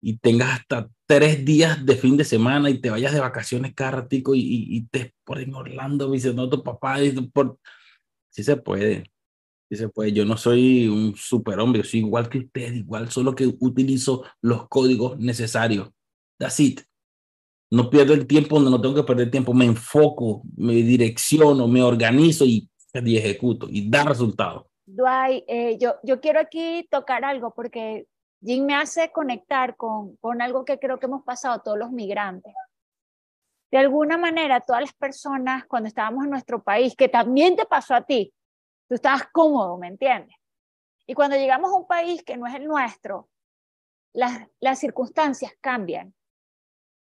[0.09, 3.91] y tengas hasta tres días de fin de semana y te vayas de vacaciones cada
[3.91, 7.03] ratico y, y, y te por en Orlando visitando a tu papá.
[7.03, 7.59] Y por...
[8.31, 9.11] Sí se puede.
[9.69, 14.23] Dice, pues yo no soy un superhombre, soy igual que usted, igual, solo que utilizo
[14.43, 15.89] los códigos necesarios.
[16.39, 16.83] That's it.
[17.73, 21.83] No pierdo el tiempo donde no tengo que perder tiempo, me enfoco, me direcciono, me
[21.83, 24.67] organizo y, y ejecuto y da resultados.
[24.87, 28.07] Dwight, eh, yo, yo quiero aquí tocar algo porque
[28.43, 32.55] Jim me hace conectar con, con algo que creo que hemos pasado todos los migrantes.
[33.71, 37.95] De alguna manera, todas las personas cuando estábamos en nuestro país, que también te pasó
[37.95, 38.33] a ti,
[38.89, 40.37] Tú estabas cómodo, ¿me entiendes?
[41.07, 43.29] Y cuando llegamos a un país que no es el nuestro,
[44.13, 46.15] las, las circunstancias cambian.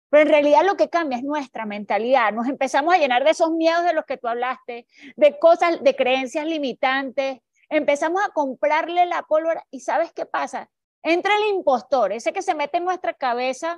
[0.08, 2.32] Pero en realidad lo que cambia es nuestra mentalidad.
[2.32, 5.96] Nos empezamos a llenar de esos miedos de los que tú hablaste, de cosas, de
[5.96, 7.40] creencias limitantes.
[7.68, 10.70] Empezamos a comprarle la pólvora y ¿sabes qué pasa?
[11.04, 13.76] Entra el impostor, ese que se mete en nuestra cabeza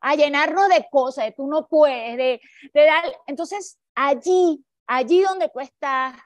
[0.00, 2.40] a llenarnos de cosas, de tú no puedes, de,
[2.74, 3.04] de dar.
[3.26, 6.16] Entonces, allí, allí donde tú estás,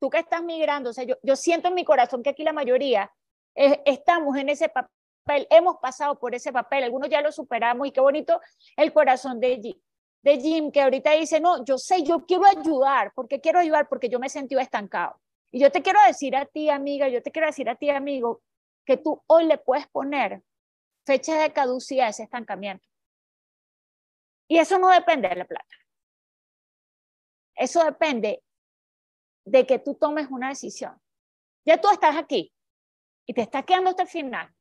[0.00, 2.52] tú que estás migrando, o sea, yo, yo siento en mi corazón que aquí la
[2.52, 3.12] mayoría
[3.54, 8.00] estamos en ese papel, hemos pasado por ese papel, algunos ya lo superamos y qué
[8.00, 8.40] bonito
[8.76, 9.76] el corazón de Jim,
[10.22, 13.88] de Jim que ahorita dice, no, yo sé, yo quiero ayudar, porque quiero ayudar?
[13.88, 15.20] Porque yo me he estancado.
[15.50, 18.40] Y yo te quiero decir a ti, amiga, yo te quiero decir a ti, amigo,
[18.84, 20.42] que tú hoy le puedes poner
[21.04, 22.86] fecha de caducidad a ese estancamiento.
[24.48, 25.76] Y eso no depende de la plata.
[27.54, 28.42] Eso depende
[29.44, 31.00] de que tú tomes una decisión.
[31.64, 32.52] Ya tú estás aquí
[33.26, 34.54] y te estás quedando hasta el final.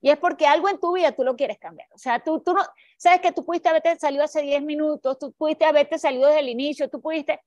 [0.00, 1.88] Y es porque algo en tu vida tú lo quieres cambiar.
[1.92, 2.62] O sea, tú, tú no,
[2.96, 6.48] sabes que tú pudiste haberte salido hace 10 minutos, tú pudiste haberte salido desde el
[6.48, 7.40] inicio, tú pudiste,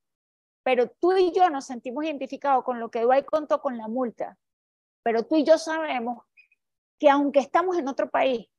[0.64, 4.38] pero tú y yo nos sentimos identificados con lo que Dwight contó con la multa.
[5.06, 6.24] Pero tú y yo sabemos
[6.98, 8.50] que aunque estamos en otro país,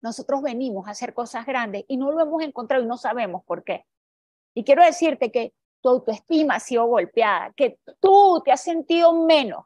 [0.00, 3.62] nosotros venimos a hacer cosas grandes y no lo hemos encontrado y no sabemos por
[3.62, 3.86] qué.
[4.54, 9.64] Y quiero decirte que tu autoestima ha sido golpeada, que tú te has sentido menos,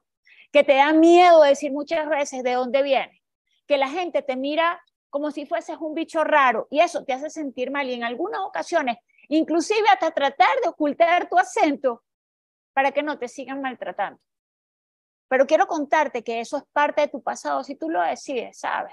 [0.52, 3.18] que te da miedo decir muchas veces de dónde vienes,
[3.66, 4.78] que la gente te mira
[5.08, 8.42] como si fueses un bicho raro y eso te hace sentir mal y en algunas
[8.42, 12.04] ocasiones inclusive hasta tratar de ocultar tu acento
[12.74, 14.20] para que no te sigan maltratando.
[15.32, 18.92] Pero quiero contarte que eso es parte de tu pasado si tú lo decides, ¿sabes?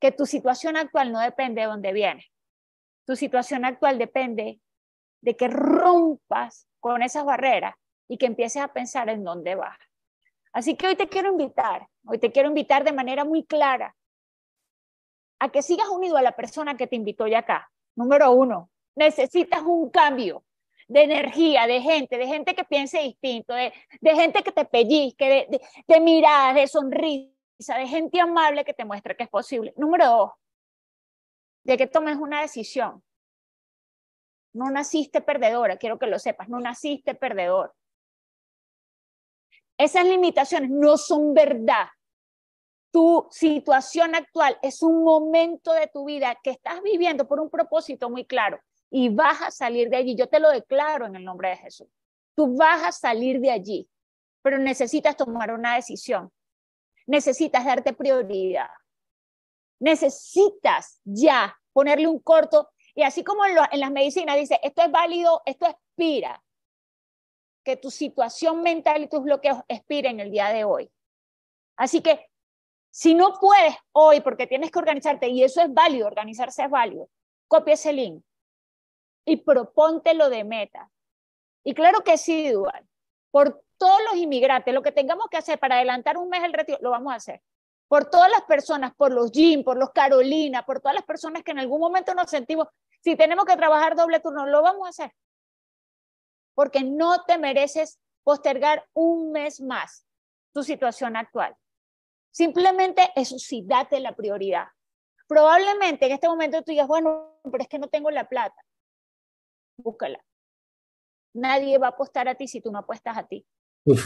[0.00, 2.26] Que tu situación actual no depende de dónde vienes.
[3.06, 4.60] Tu situación actual depende
[5.20, 7.76] de que rompas con esas barreras
[8.08, 9.78] y que empieces a pensar en dónde vas.
[10.52, 13.94] Así que hoy te quiero invitar, hoy te quiero invitar de manera muy clara
[15.38, 17.70] a que sigas unido a la persona que te invitó ya acá.
[17.94, 20.42] Número uno, necesitas un cambio
[20.90, 25.48] de energía, de gente, de gente que piense distinto, de, de gente que te pellizque,
[25.48, 29.72] de, de, miradas, de sonrisa, de gente amable que te muestre que es posible.
[29.76, 30.30] Número dos,
[31.62, 33.04] de que tomes una decisión.
[34.52, 37.72] No naciste perdedora, quiero que lo sepas, no naciste perdedor.
[39.78, 41.86] Esas limitaciones no son verdad.
[42.92, 48.10] tu situación actual es un momento de tu vida que estás viviendo por un propósito
[48.10, 48.60] muy claro
[48.90, 50.16] y vas a salir de allí.
[50.16, 51.88] Yo te lo declaro en el nombre de Jesús.
[52.34, 53.88] Tú vas a salir de allí,
[54.42, 56.32] pero necesitas tomar una decisión.
[57.06, 58.70] Necesitas darte prioridad.
[59.78, 64.90] Necesitas ya ponerle un corto y así como en, en las medicinas dice, esto es
[64.90, 66.42] válido, esto expira.
[67.64, 70.90] Que tu situación mental y tus bloqueos expiren el día de hoy.
[71.76, 72.26] Así que
[72.90, 77.08] si no puedes hoy porque tienes que organizarte, y eso es válido, organizarse es válido,
[77.46, 78.24] copia ese link
[79.24, 80.90] y propóntelo de meta.
[81.64, 82.86] Y claro que sí, Dual,
[83.30, 86.78] por todos los inmigrantes, lo que tengamos que hacer para adelantar un mes el retiro,
[86.82, 87.42] lo vamos a hacer.
[87.88, 91.50] Por todas las personas, por los Jim, por los Carolina, por todas las personas que
[91.50, 92.68] en algún momento nos sentimos,
[93.02, 95.12] si tenemos que trabajar doble turno, lo vamos a hacer.
[96.54, 100.06] Porque no te mereces postergar un mes más
[100.52, 101.56] tu situación actual.
[102.30, 104.68] Simplemente eso sí, date la prioridad.
[105.26, 108.62] Probablemente en este momento tú digas, bueno, pero es que no tengo la plata.
[109.82, 110.18] Búscala.
[111.34, 113.46] Nadie va a apostar a ti si tú no apuestas a ti.
[113.84, 114.02] Uf,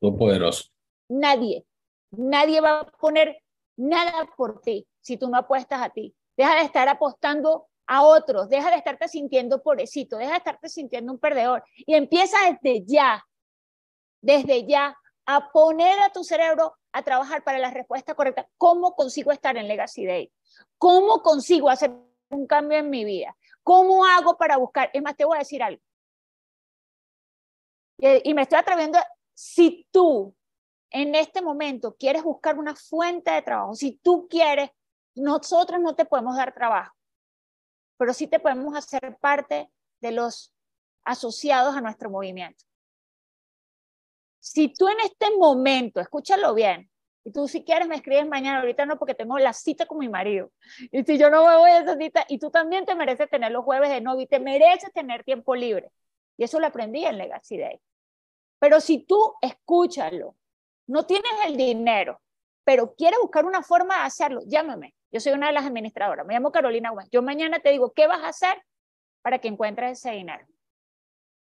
[0.00, 0.70] poderoso.
[1.08, 1.64] Nadie.
[2.10, 3.42] Nadie va a poner
[3.76, 6.14] nada por ti si tú no apuestas a ti.
[6.36, 11.12] Deja de estar apostando a otros, deja de estarte sintiendo pobrecito, deja de estarte sintiendo
[11.12, 13.24] un perdedor y empieza desde ya,
[14.20, 14.96] desde ya
[15.26, 18.48] a poner a tu cerebro a trabajar para la respuesta correcta.
[18.56, 20.32] ¿Cómo consigo estar en Legacy Day?
[20.78, 21.92] ¿Cómo consigo hacer
[22.30, 23.36] un cambio en mi vida?
[23.62, 24.90] ¿Cómo hago para buscar?
[24.92, 25.82] Es más, te voy a decir algo.
[27.98, 28.98] Y me estoy atreviendo,
[29.32, 30.34] si tú
[30.90, 34.70] en este momento quieres buscar una fuente de trabajo, si tú quieres,
[35.14, 36.96] nosotros no te podemos dar trabajo,
[37.96, 40.52] pero sí te podemos hacer parte de los
[41.04, 42.64] asociados a nuestro movimiento.
[44.40, 46.90] Si tú en este momento, escúchalo bien,
[47.24, 50.08] y tú si quieres me escribes mañana, ahorita no porque tengo la cita con mi
[50.08, 50.50] marido.
[50.90, 53.52] Y si yo no me voy a esa cita, y tú también te mereces tener
[53.52, 55.92] los jueves de novio y te mereces tener tiempo libre.
[56.36, 57.80] Y eso lo aprendí en Legacy Day.
[58.58, 60.36] Pero si tú, escúchalo,
[60.86, 62.20] no tienes el dinero,
[62.64, 64.94] pero quieres buscar una forma de hacerlo, llámame.
[65.12, 67.08] Yo soy una de las administradoras, me llamo Carolina Gómez.
[67.12, 68.62] Yo mañana te digo, ¿qué vas a hacer
[69.20, 70.46] para que encuentres ese dinero?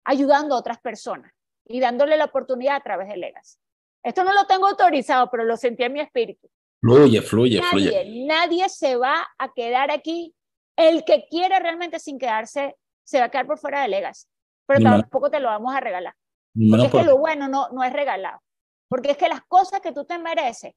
[0.04, 1.32] Ayudando a otras personas
[1.66, 3.58] y dándole la oportunidad a través de Legacy.
[4.03, 6.49] Esto no lo tengo autorizado, pero lo sentí en mi espíritu.
[6.80, 8.26] Fluye, fluye, nadie, fluye.
[8.26, 10.34] Nadie se va a quedar aquí.
[10.76, 14.26] El que quiere realmente sin quedarse, se va a quedar por fuera de Legacy.
[14.66, 16.14] Pero tampoco te lo vamos a regalar.
[16.55, 18.40] Porque es que lo bueno no, no es regalado.
[18.88, 20.72] Porque es que las cosas que tú te mereces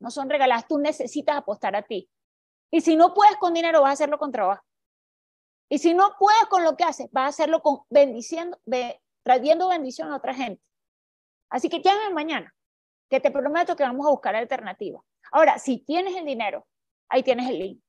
[0.00, 0.66] no son regaladas.
[0.68, 2.10] Tú necesitas apostar a ti.
[2.70, 4.62] Y si no puedes con dinero, vas a hacerlo con trabajo.
[5.70, 8.58] Y si no puedes con lo que haces, vas a hacerlo con bendiciendo,
[9.22, 10.62] trayendo bendición a otra gente.
[11.50, 12.54] Así que llámame mañana,
[13.08, 15.02] que te prometo que vamos a buscar alternativas.
[15.32, 16.66] Ahora, si tienes el dinero,
[17.08, 17.82] ahí tienes el link.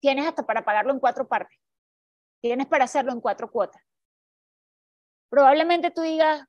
[0.00, 1.58] Tienes hasta para pagarlo en cuatro partes.
[2.40, 3.82] Tienes para hacerlo en cuatro cuotas.
[5.28, 6.44] Probablemente tú digas,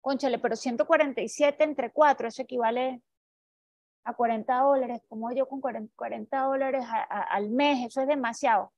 [0.00, 3.02] conchale, pero 147 entre cuatro, eso equivale
[4.04, 5.00] a 40 dólares.
[5.08, 7.86] Como yo con 40, dólares al mes?
[7.86, 8.72] Eso es demasiado.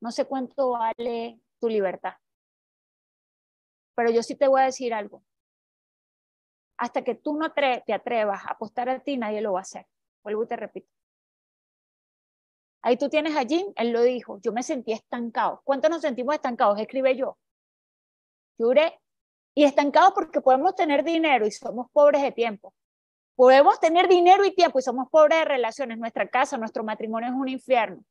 [0.00, 2.14] No sé cuánto vale tu libertad.
[3.94, 5.22] Pero yo sí te voy a decir algo.
[6.78, 9.86] Hasta que tú no te atrevas a apostar a ti, nadie lo va a hacer.
[10.22, 10.88] Vuelvo y te repito.
[12.82, 15.60] Ahí tú tienes a Jim, él lo dijo, yo me sentí estancado.
[15.64, 16.78] ¿Cuántos nos sentimos estancados?
[16.78, 17.36] Escribe yo.
[18.58, 19.00] Lloré.
[19.54, 22.74] Y estancados porque podemos tener dinero y somos pobres de tiempo.
[23.34, 25.98] Podemos tener dinero y tiempo y somos pobres de relaciones.
[25.98, 28.04] Nuestra casa, nuestro matrimonio es un infierno.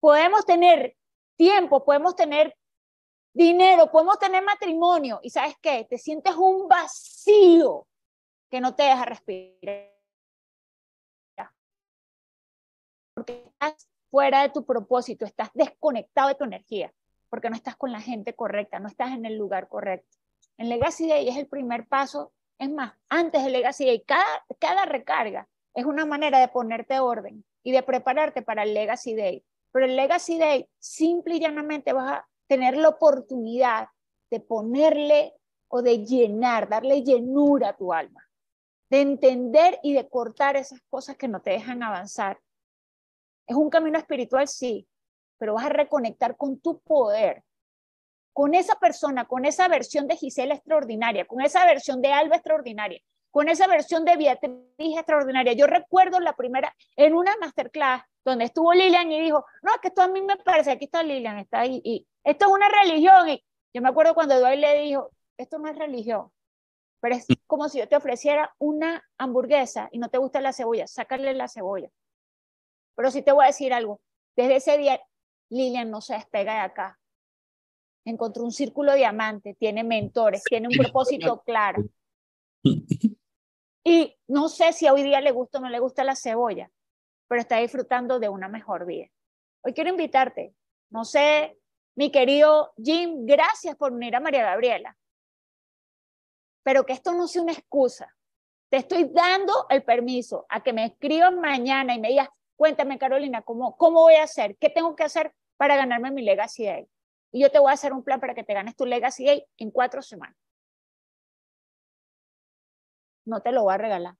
[0.00, 0.96] Podemos tener
[1.36, 2.54] tiempo, podemos tener
[3.32, 7.86] dinero, podemos tener matrimonio y sabes qué, te sientes un vacío
[8.50, 9.90] que no te deja respirar.
[13.14, 16.92] Porque estás fuera de tu propósito, estás desconectado de tu energía,
[17.30, 20.18] porque no estás con la gente correcta, no estás en el lugar correcto.
[20.58, 24.84] En Legacy Day es el primer paso, es más, antes de Legacy Day, cada, cada
[24.84, 29.44] recarga es una manera de ponerte orden y de prepararte para el Legacy Day.
[29.72, 33.88] Pero el Legacy Day simple y llanamente vas a tener la oportunidad
[34.30, 35.32] de ponerle
[35.68, 38.28] o de llenar, darle llenura a tu alma,
[38.90, 42.38] de entender y de cortar esas cosas que no te dejan avanzar.
[43.46, 44.86] Es un camino espiritual, sí,
[45.38, 47.42] pero vas a reconectar con tu poder,
[48.34, 53.00] con esa persona, con esa versión de Gisela extraordinaria, con esa versión de Alba extraordinaria,
[53.30, 55.54] con esa versión de Beatriz extraordinaria.
[55.54, 59.88] Yo recuerdo la primera, en una masterclass, donde estuvo Lilian y dijo, no, es que
[59.88, 63.28] esto a mí me parece, aquí está Lilian, está ahí, y esto es una religión.
[63.28, 63.44] Y
[63.74, 66.30] yo me acuerdo cuando Eduardo le dijo, esto no es religión,
[67.00, 70.86] pero es como si yo te ofreciera una hamburguesa y no te gusta la cebolla,
[70.86, 71.88] sácale la cebolla.
[72.94, 74.00] Pero sí te voy a decir algo,
[74.36, 75.00] desde ese día
[75.50, 76.98] Lilian no se despega de acá.
[78.04, 81.84] Encontró un círculo diamante, tiene mentores, tiene un propósito claro.
[83.84, 86.70] Y no sé si hoy día le gusta o no le gusta la cebolla,
[87.28, 89.08] pero está disfrutando de una mejor vida.
[89.64, 90.54] Hoy quiero invitarte,
[90.90, 91.58] no sé,
[91.94, 94.96] mi querido Jim, gracias por unir a María Gabriela,
[96.62, 98.14] pero que esto no sea una excusa.
[98.70, 103.42] Te estoy dando el permiso a que me escriban mañana y me digas, cuéntame Carolina,
[103.42, 104.56] ¿cómo, cómo voy a hacer?
[104.56, 106.88] ¿Qué tengo que hacer para ganarme mi Legacy Day?
[107.32, 109.46] Y yo te voy a hacer un plan para que te ganes tu Legacy Day
[109.58, 110.36] en cuatro semanas.
[113.24, 114.16] No te lo voy a regalar.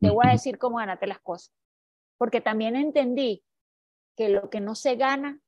[0.00, 1.52] Te voy a decir cómo ganarte las cosas.
[2.18, 3.44] Porque también entendí
[4.16, 5.40] que lo que no se gana,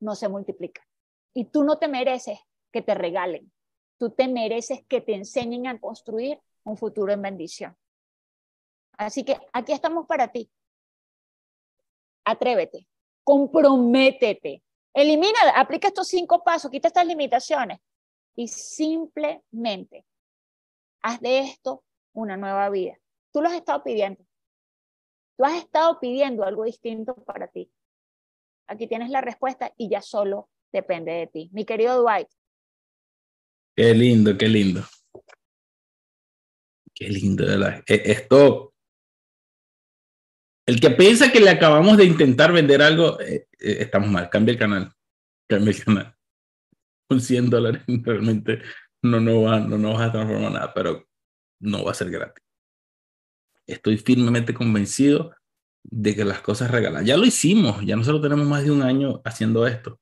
[0.00, 0.86] no se multiplica.
[1.34, 2.38] Y tú no te mereces
[2.72, 3.52] que te regalen.
[3.98, 7.76] Tú te mereces que te enseñen a construir un futuro en bendición.
[8.98, 10.50] Así que aquí estamos para ti.
[12.24, 12.88] Atrévete,
[13.22, 17.78] comprométete, elimina, aplica estos cinco pasos, quita estas limitaciones
[18.34, 20.04] y simplemente
[21.02, 22.98] haz de esto una nueva vida.
[23.32, 24.24] Tú lo has estado pidiendo.
[25.36, 27.70] Tú has estado pidiendo algo distinto para ti.
[28.66, 31.50] Aquí tienes la respuesta y ya solo depende de ti.
[31.52, 32.28] Mi querido Dwight.
[33.76, 34.84] Qué lindo, qué lindo.
[36.94, 37.82] Qué lindo, ¿verdad?
[37.86, 38.74] E, esto,
[40.66, 44.30] el que piensa que le acabamos de intentar vender algo, eh, eh, estamos mal.
[44.30, 44.92] Cambia el canal.
[45.48, 46.16] Cambia el canal.
[47.08, 48.62] Con 100 dólares realmente
[49.02, 51.06] no, no, va, no, no vas a transformar nada, pero
[51.60, 52.46] no va a ser gratis
[53.66, 55.34] estoy firmemente convencido
[55.90, 57.04] de que las cosas regalan.
[57.04, 59.98] Ya lo hicimos, ya nosotros tenemos más de un año haciendo esto.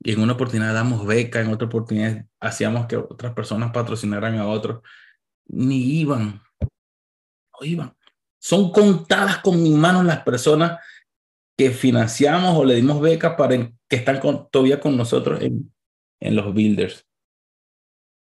[0.00, 4.48] Y en una oportunidad damos beca, en otra oportunidad hacíamos que otras personas patrocinaran a
[4.48, 4.82] otros.
[5.46, 7.96] Ni iban, no iban.
[8.40, 10.80] Son contadas con mis manos las personas
[11.56, 13.56] que financiamos o le dimos becas para
[13.88, 14.20] que están
[14.50, 15.72] todavía con nosotros en,
[16.20, 17.06] en los builders.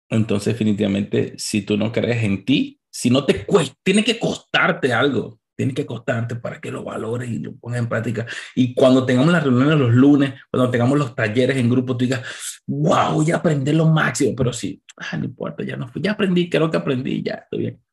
[0.10, 4.92] Entonces, definitivamente, si tú no crees en ti, si no te cuesta, tiene que costarte
[4.92, 8.26] algo, tiene que costarte para que lo valores y lo pongas en práctica.
[8.56, 12.22] Y cuando tengamos las reuniones los lunes, cuando tengamos los talleres en grupo, tú digas,
[12.66, 16.50] wow, ya aprendí lo máximo, pero sí, ah, no importa, ya no fui, ya aprendí,
[16.50, 17.84] creo que aprendí, ya estoy bien.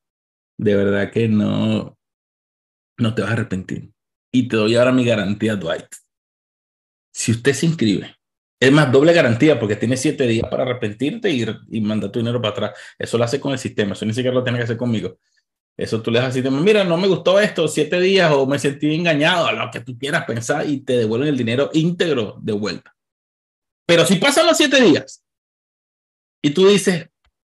[0.57, 1.97] De verdad que no,
[2.97, 3.91] no te vas a arrepentir.
[4.31, 5.93] Y te doy ahora mi garantía, Dwight.
[7.11, 8.15] Si usted se inscribe
[8.59, 12.41] es más, doble garantía porque tiene siete días para arrepentirte y, y mandar tu dinero
[12.41, 12.71] para atrás.
[12.97, 15.19] Eso lo hace con el sistema, eso ni siquiera lo tiene que hacer conmigo.
[15.77, 18.95] Eso tú le das sistema, mira, no me gustó esto, siete días o me sentí
[18.95, 22.95] engañado, a lo que tú quieras pensar y te devuelven el dinero íntegro de vuelta.
[23.85, 25.23] Pero si pasan los siete días
[26.41, 27.09] y tú dices,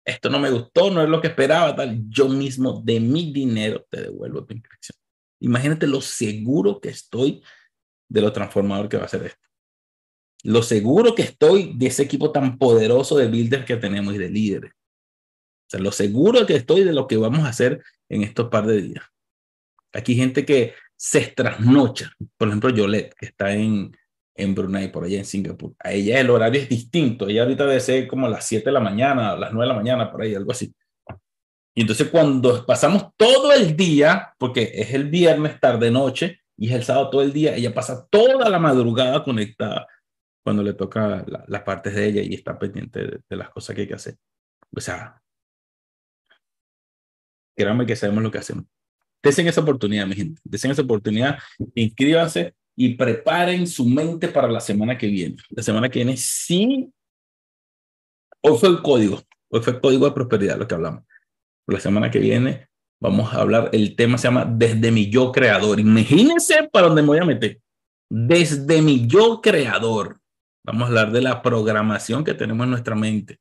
[0.05, 3.87] esto no me gustó, no es lo que esperaba, tal, yo mismo de mi dinero
[3.89, 4.99] te devuelvo tu inscripción.
[5.41, 7.43] Imagínate lo seguro que estoy
[8.09, 9.51] de lo transformador que va a ser esto
[10.43, 14.31] lo seguro que estoy de ese equipo tan poderoso de builders que tenemos y de
[14.31, 14.73] líderes.
[14.73, 18.67] O sea, lo seguro que estoy de lo que vamos a hacer en estos par
[18.67, 19.05] de días.
[19.95, 22.13] Aquí gente que se trasnocha.
[22.37, 23.97] Por ejemplo, Yolette, que está en,
[24.35, 25.75] en Brunei, por allá en Singapur.
[25.79, 27.27] A ella el horario es distinto.
[27.27, 30.11] Ella ahorita debe ser como las 7 de la mañana, las 9 de la mañana,
[30.11, 30.75] por ahí, algo así.
[31.75, 36.75] Y entonces cuando pasamos todo el día, porque es el viernes tarde noche y es
[36.75, 39.87] el sábado todo el día, ella pasa toda la madrugada conectada
[40.43, 43.89] cuando le toca las partes de ella y está pendiente de, las cosas que hay
[43.89, 44.17] que hacer.
[44.75, 45.23] O sea,
[47.57, 48.65] créanme que sabemos lo que hacemos.
[49.23, 50.41] Desen esa oportunidad, mi gente.
[50.45, 51.39] Desen esa oportunidad,
[51.75, 55.37] inscríbanse y preparen su mente para la semana que viene.
[55.51, 56.91] La semana que viene sí.
[58.43, 59.21] Hoy fue el código.
[59.49, 61.05] Hoy fue el código de prosperidad lo que hablamos.
[61.67, 62.69] La semana que viene
[63.01, 65.81] vamos a hablar, el tema se llama Desde mi yo creador.
[65.81, 67.61] Imagínense para dónde me voy a meter.
[68.09, 70.21] Desde mi yo creador.
[70.65, 73.41] Vamos a hablar de la programación que tenemos en nuestra mente,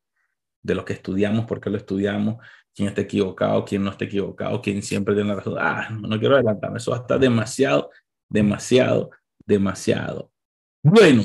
[0.63, 2.37] de lo que estudiamos, por qué lo estudiamos,
[2.79, 5.57] quién está equivocado, quién no está equivocado, quién siempre tiene la razón.
[5.59, 7.89] Ah, no, quiero adelantarme, eso está demasiado,
[8.29, 9.11] demasiado,
[9.45, 10.31] demasiado.
[10.81, 11.23] Bueno,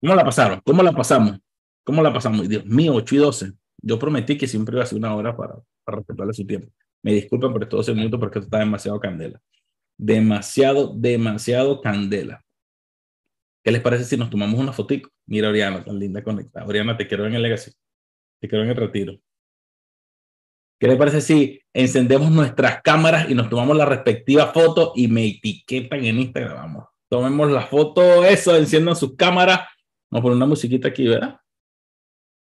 [0.00, 0.60] ¿cómo la pasaron?
[0.64, 1.36] ¿Cómo la pasamos?
[1.82, 2.48] ¿Cómo la pasamos?
[2.48, 3.52] Dios mío, 8 y 12.
[3.82, 6.72] Yo prometí que siempre iba a ser una hora para, para respetarle su tiempo.
[7.02, 9.42] Me disculpen por estos 12 minutos porque esto está demasiado candela.
[9.98, 12.40] Demasiado, demasiado candela.
[13.64, 15.10] ¿Qué les parece si nos tomamos una fotico?
[15.26, 16.64] Mira, Oriana, tan linda conectada.
[16.66, 17.72] Oriana, te quiero en el Legacy.
[18.48, 19.18] Quiero en el retiro.
[20.78, 25.26] ¿Qué les parece si encendemos nuestras cámaras y nos tomamos la respectiva foto y me
[25.26, 26.54] etiquetan en Instagram?
[26.54, 29.60] Vamos, tomemos la foto, eso, enciendan sus cámaras.
[30.10, 31.40] Vamos a poner una musiquita aquí, ¿verdad?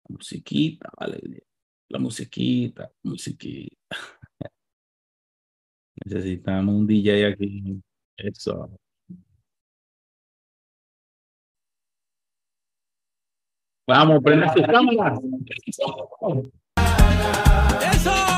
[0.09, 1.43] musiquita, vale.
[1.89, 3.75] La musiquita, musiquita.
[6.05, 7.81] Necesitamos un DJ aquí.
[8.17, 8.79] Eso.
[13.87, 15.19] Vamos, prende su cámara.
[17.91, 18.35] ¡Eso!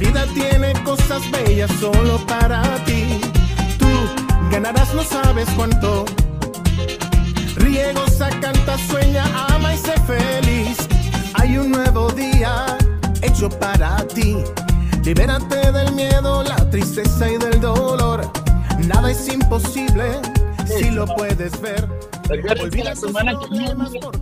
[0.00, 3.20] vida tiene cosas bellas solo para ti.
[3.78, 3.86] Tú
[4.50, 6.06] ganarás, no sabes cuánto.
[7.70, 8.04] Riego,
[8.40, 10.76] canta, sueña, ama y sé feliz.
[11.34, 12.76] Hay un nuevo día
[13.22, 14.38] hecho para ti.
[15.04, 18.28] Libérate del miedo, la tristeza y del dolor.
[18.88, 20.20] Nada es imposible
[20.66, 21.88] si lo puedes ver.
[22.60, 23.34] Olvida semana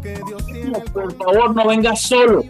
[0.02, 0.20] que
[0.92, 2.44] Por favor, no vengas solo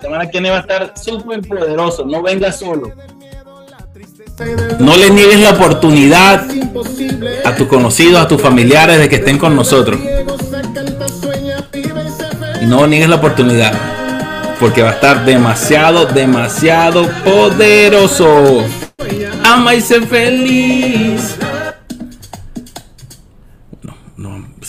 [0.00, 2.04] semana que viene va a estar súper poderoso.
[2.04, 2.92] No venga solo.
[4.78, 6.46] No le niegues la oportunidad
[7.44, 10.00] a tus conocidos, a tus familiares de que estén con nosotros.
[12.62, 13.72] No niegues la oportunidad.
[14.58, 18.64] Porque va a estar demasiado, demasiado poderoso.
[19.44, 21.36] Ama y sé feliz.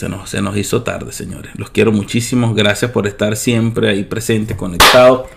[0.02, 1.52] se nos, se nos hizo tarde, señores.
[1.56, 2.56] Los quiero muchísimo.
[2.56, 5.28] Gracias por estar siempre ahí presente, conectado.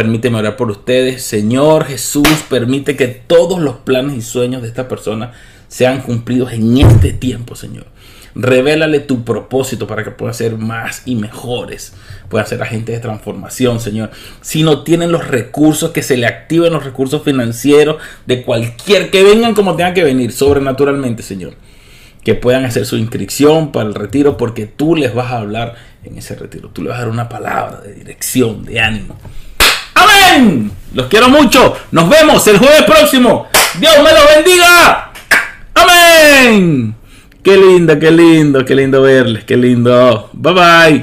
[0.00, 1.22] Permíteme orar por ustedes.
[1.22, 5.32] Señor Jesús, permite que todos los planes y sueños de esta persona
[5.68, 7.84] sean cumplidos en este tiempo, Señor.
[8.34, 11.92] Revélale tu propósito para que puedan ser más y mejores.
[12.30, 14.10] Puedan ser agentes de transformación, Señor.
[14.40, 19.22] Si no tienen los recursos, que se le activen los recursos financieros de cualquier que
[19.22, 21.52] vengan como tengan que venir, sobrenaturalmente, Señor
[22.24, 25.74] que puedan hacer su inscripción para el retiro porque tú les vas a hablar
[26.04, 26.68] en ese retiro.
[26.68, 29.16] Tú les vas a dar una palabra de dirección, de ánimo.
[30.02, 30.70] Amén.
[30.94, 31.76] Los quiero mucho.
[31.92, 33.48] Nos vemos el jueves próximo.
[33.78, 35.12] Dios me los bendiga.
[35.74, 36.94] Amén.
[37.42, 39.44] Qué lindo, qué lindo, qué lindo verles.
[39.44, 40.30] Qué lindo.
[40.32, 40.98] Bye bye.